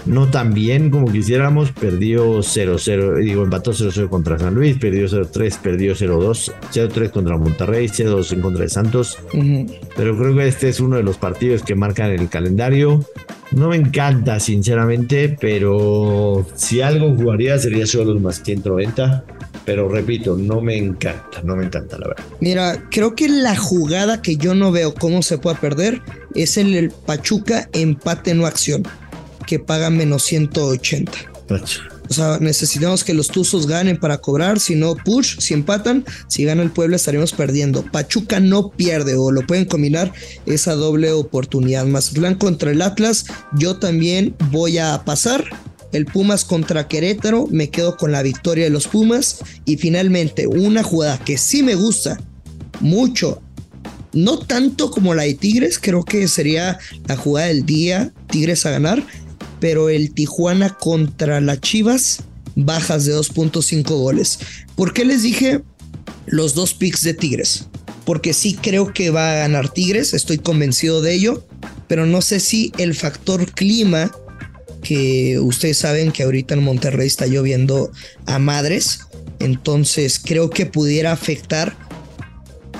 no 0.06 0.28
tan 0.30 0.54
bien 0.54 0.90
como 0.90 1.10
quisiéramos. 1.10 1.72
Perdió 1.72 2.38
0-0, 2.38 3.22
digo, 3.22 3.44
empató 3.44 3.72
0-0 3.72 4.08
contra 4.08 4.38
San 4.38 4.54
Luis, 4.54 4.76
perdió 4.78 5.06
0-3, 5.06 5.58
perdió 5.58 5.94
0-2, 5.94 6.52
0-3 6.72 7.10
contra 7.10 7.36
Monterrey, 7.36 7.88
0-2 7.88 8.32
en 8.32 8.40
contra 8.40 8.64
de 8.64 8.70
Santos. 8.70 9.18
Pero 9.96 10.16
creo 10.16 10.34
que 10.36 10.48
este 10.48 10.68
es 10.68 10.80
uno 10.80 10.96
de 10.96 11.02
los 11.02 11.16
partidos 11.16 11.62
que 11.62 11.74
marcan 11.74 12.10
el 12.10 12.28
calendario. 12.28 13.04
No 13.52 13.68
me 13.68 13.76
encanta, 13.76 14.38
sinceramente, 14.38 15.36
pero 15.40 16.46
si 16.54 16.80
algo 16.80 17.14
jugaría 17.16 17.58
sería 17.58 17.86
solo 17.86 18.18
más 18.20 18.42
190. 18.42 19.24
Pero 19.64 19.88
repito, 19.88 20.36
no 20.36 20.60
me 20.60 20.76
encanta, 20.76 21.42
no 21.44 21.54
me 21.54 21.66
encanta 21.66 21.98
la 21.98 22.08
verdad. 22.08 22.24
Mira, 22.40 22.88
creo 22.90 23.14
que 23.14 23.28
la 23.28 23.56
jugada 23.56 24.22
que 24.22 24.36
yo 24.36 24.54
no 24.54 24.72
veo 24.72 24.94
cómo 24.94 25.22
se 25.22 25.38
puede 25.38 25.56
perder 25.56 26.00
es 26.34 26.56
el 26.56 26.90
Pachuca 26.90 27.68
empate 27.72 28.34
no 28.34 28.46
acción 28.46 28.84
que 29.46 29.58
paga 29.58 29.90
menos 29.90 30.24
180. 30.24 31.12
O 32.08 32.12
sea, 32.12 32.38
necesitamos 32.40 33.04
que 33.04 33.14
los 33.14 33.28
Tuzos 33.28 33.66
ganen 33.66 33.96
para 33.96 34.18
cobrar, 34.18 34.58
si 34.58 34.74
no 34.74 34.96
push, 34.96 35.38
si 35.38 35.54
empatan, 35.54 36.04
si 36.26 36.44
gana 36.44 36.62
el 36.62 36.70
pueblo 36.70 36.96
estaremos 36.96 37.32
perdiendo. 37.32 37.84
Pachuca 37.84 38.40
no 38.40 38.70
pierde 38.70 39.14
o 39.16 39.30
lo 39.30 39.46
pueden 39.46 39.64
combinar 39.64 40.12
esa 40.44 40.74
doble 40.74 41.12
oportunidad. 41.12 41.86
Mazatlán 41.86 42.34
contra 42.34 42.72
el 42.72 42.82
Atlas, 42.82 43.26
yo 43.56 43.76
también 43.76 44.34
voy 44.50 44.78
a 44.78 45.02
pasar. 45.04 45.44
El 45.92 46.06
Pumas 46.06 46.44
contra 46.44 46.86
Querétaro, 46.86 47.48
me 47.50 47.68
quedo 47.68 47.96
con 47.96 48.12
la 48.12 48.22
victoria 48.22 48.64
de 48.64 48.70
los 48.70 48.86
Pumas. 48.86 49.40
Y 49.64 49.76
finalmente, 49.76 50.46
una 50.46 50.84
jugada 50.84 51.18
que 51.18 51.36
sí 51.36 51.64
me 51.64 51.74
gusta 51.74 52.18
mucho 52.80 53.42
no 54.12 54.38
tanto 54.38 54.90
como 54.90 55.14
la 55.14 55.22
de 55.22 55.34
Tigres, 55.34 55.78
creo 55.78 56.04
que 56.04 56.26
sería 56.26 56.78
la 57.06 57.16
jugada 57.16 57.48
del 57.48 57.64
día, 57.64 58.12
Tigres 58.28 58.66
a 58.66 58.70
ganar, 58.70 59.04
pero 59.60 59.88
el 59.88 60.12
Tijuana 60.12 60.70
contra 60.70 61.40
las 61.40 61.60
Chivas, 61.60 62.22
bajas 62.56 63.04
de 63.04 63.14
2.5 63.14 63.82
goles. 63.84 64.40
¿Por 64.74 64.92
qué 64.92 65.04
les 65.04 65.22
dije 65.22 65.62
los 66.26 66.54
dos 66.54 66.74
picks 66.74 67.02
de 67.02 67.14
Tigres? 67.14 67.66
Porque 68.04 68.32
sí 68.32 68.54
creo 68.54 68.92
que 68.92 69.10
va 69.10 69.30
a 69.30 69.36
ganar 69.36 69.68
Tigres, 69.68 70.14
estoy 70.14 70.38
convencido 70.38 71.02
de 71.02 71.14
ello, 71.14 71.46
pero 71.86 72.06
no 72.06 72.22
sé 72.22 72.40
si 72.40 72.72
el 72.78 72.94
factor 72.94 73.52
clima, 73.52 74.10
que 74.82 75.38
ustedes 75.38 75.76
saben 75.76 76.10
que 76.10 76.22
ahorita 76.22 76.54
en 76.54 76.64
Monterrey 76.64 77.06
está 77.06 77.26
lloviendo 77.26 77.92
a 78.26 78.38
madres, 78.38 79.00
entonces 79.38 80.20
creo 80.24 80.50
que 80.50 80.66
pudiera 80.66 81.12
afectar 81.12 81.76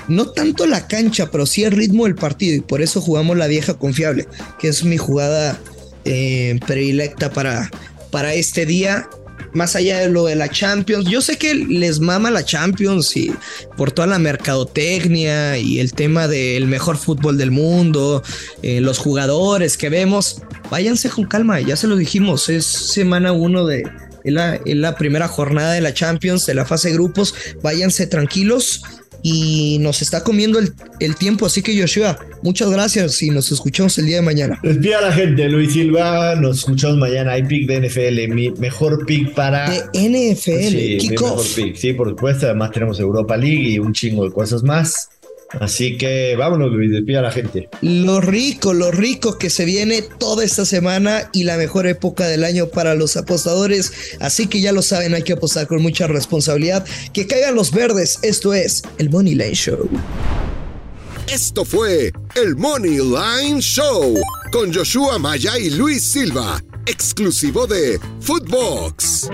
no 0.07 0.29
tanto 0.31 0.65
la 0.65 0.87
cancha, 0.87 1.29
pero 1.31 1.45
sí 1.45 1.63
el 1.63 1.71
ritmo 1.71 2.05
del 2.05 2.15
partido 2.15 2.55
y 2.55 2.61
por 2.61 2.81
eso 2.81 3.01
jugamos 3.01 3.37
la 3.37 3.47
vieja 3.47 3.75
confiable, 3.75 4.27
que 4.59 4.67
es 4.67 4.83
mi 4.83 4.97
jugada 4.97 5.59
eh, 6.05 6.59
predilecta 6.65 7.31
para, 7.31 7.69
para 8.11 8.33
este 8.33 8.65
día. 8.65 9.07
Más 9.53 9.75
allá 9.75 9.99
de 9.99 10.07
lo 10.07 10.25
de 10.25 10.35
la 10.35 10.47
Champions, 10.47 11.09
yo 11.09 11.19
sé 11.19 11.37
que 11.37 11.53
les 11.53 11.99
mama 11.99 12.31
la 12.31 12.45
Champions 12.45 13.17
y 13.17 13.33
por 13.75 13.91
toda 13.91 14.07
la 14.07 14.17
mercadotecnia 14.17 15.57
y 15.57 15.81
el 15.81 15.91
tema 15.91 16.29
del 16.29 16.67
mejor 16.67 16.95
fútbol 16.95 17.37
del 17.37 17.51
mundo, 17.51 18.23
eh, 18.61 18.79
los 18.79 18.97
jugadores 18.97 19.75
que 19.75 19.89
vemos, 19.89 20.41
váyanse 20.69 21.09
con 21.09 21.25
calma, 21.25 21.59
ya 21.59 21.75
se 21.75 21.87
lo 21.87 21.97
dijimos, 21.97 22.47
es 22.47 22.65
semana 22.65 23.33
uno 23.33 23.65
de, 23.65 23.83
la, 24.23 24.57
la, 24.63 24.95
primera 24.95 25.27
jornada 25.27 25.73
de 25.73 25.81
la 25.81 25.93
Champions, 25.93 26.45
de 26.45 26.53
la 26.53 26.63
fase 26.63 26.87
de 26.87 26.93
grupos. 26.93 27.35
Váyanse 27.61 28.07
tranquilos 28.07 28.83
y 29.23 29.77
nos 29.79 30.01
está 30.01 30.23
comiendo 30.23 30.59
el, 30.59 31.15
tiempo. 31.15 31.45
Así 31.45 31.61
que 31.61 31.79
Joshua, 31.79 32.17
muchas 32.41 32.69
gracias 32.69 33.21
y 33.21 33.29
nos 33.29 33.51
escuchamos 33.51 33.97
el 33.97 34.05
día 34.05 34.17
de 34.17 34.21
mañana. 34.21 34.59
Despida 34.63 34.99
a 34.99 35.01
la 35.01 35.11
gente, 35.11 35.47
Luis 35.49 35.73
Silva. 35.73 36.35
Nos 36.35 36.59
escuchamos 36.59 36.97
mañana. 36.97 37.33
Hay 37.33 37.43
pick 37.43 37.67
de 37.67 37.87
NFL, 37.87 38.33
mi 38.33 38.49
mejor 38.51 39.05
pick 39.05 39.33
para. 39.33 39.69
De 39.69 39.79
NFL, 39.79 40.69
sí, 40.69 40.97
mi 41.01 41.09
mejor 41.09 41.45
pick. 41.55 41.75
Sí, 41.75 41.93
por 41.93 42.09
supuesto. 42.09 42.45
Además, 42.45 42.71
tenemos 42.71 42.99
Europa 42.99 43.37
League 43.37 43.69
y 43.69 43.79
un 43.79 43.93
chingo 43.93 44.23
de 44.25 44.31
cosas 44.31 44.63
más. 44.63 45.09
Así 45.59 45.97
que 45.97 46.35
vámonos, 46.37 46.71
Luis, 46.71 46.91
despida 46.91 47.19
a 47.19 47.23
la 47.23 47.31
gente. 47.31 47.69
Lo 47.81 48.21
rico, 48.21 48.73
lo 48.73 48.91
rico 48.91 49.37
que 49.37 49.49
se 49.49 49.65
viene 49.65 50.01
toda 50.01 50.43
esta 50.43 50.65
semana 50.65 51.29
y 51.33 51.43
la 51.43 51.57
mejor 51.57 51.87
época 51.87 52.27
del 52.27 52.43
año 52.43 52.67
para 52.67 52.95
los 52.95 53.17
apostadores. 53.17 53.91
Así 54.19 54.47
que 54.47 54.61
ya 54.61 54.71
lo 54.71 54.81
saben, 54.81 55.13
hay 55.13 55.23
que 55.23 55.33
apostar 55.33 55.67
con 55.67 55.81
mucha 55.81 56.07
responsabilidad. 56.07 56.85
Que 57.13 57.27
caigan 57.27 57.55
los 57.55 57.71
verdes. 57.71 58.19
Esto 58.21 58.53
es 58.53 58.83
el 58.97 59.09
Money 59.09 59.35
Line 59.35 59.55
Show. 59.55 59.89
Esto 61.27 61.63
fue 61.63 62.11
el 62.35 62.55
Money 62.55 62.97
Line 62.97 63.61
Show 63.61 64.15
con 64.51 64.73
Joshua 64.73 65.17
Maya 65.17 65.57
y 65.57 65.69
Luis 65.69 66.03
Silva, 66.03 66.61
exclusivo 66.85 67.67
de 67.67 67.99
Footbox. 68.19 69.29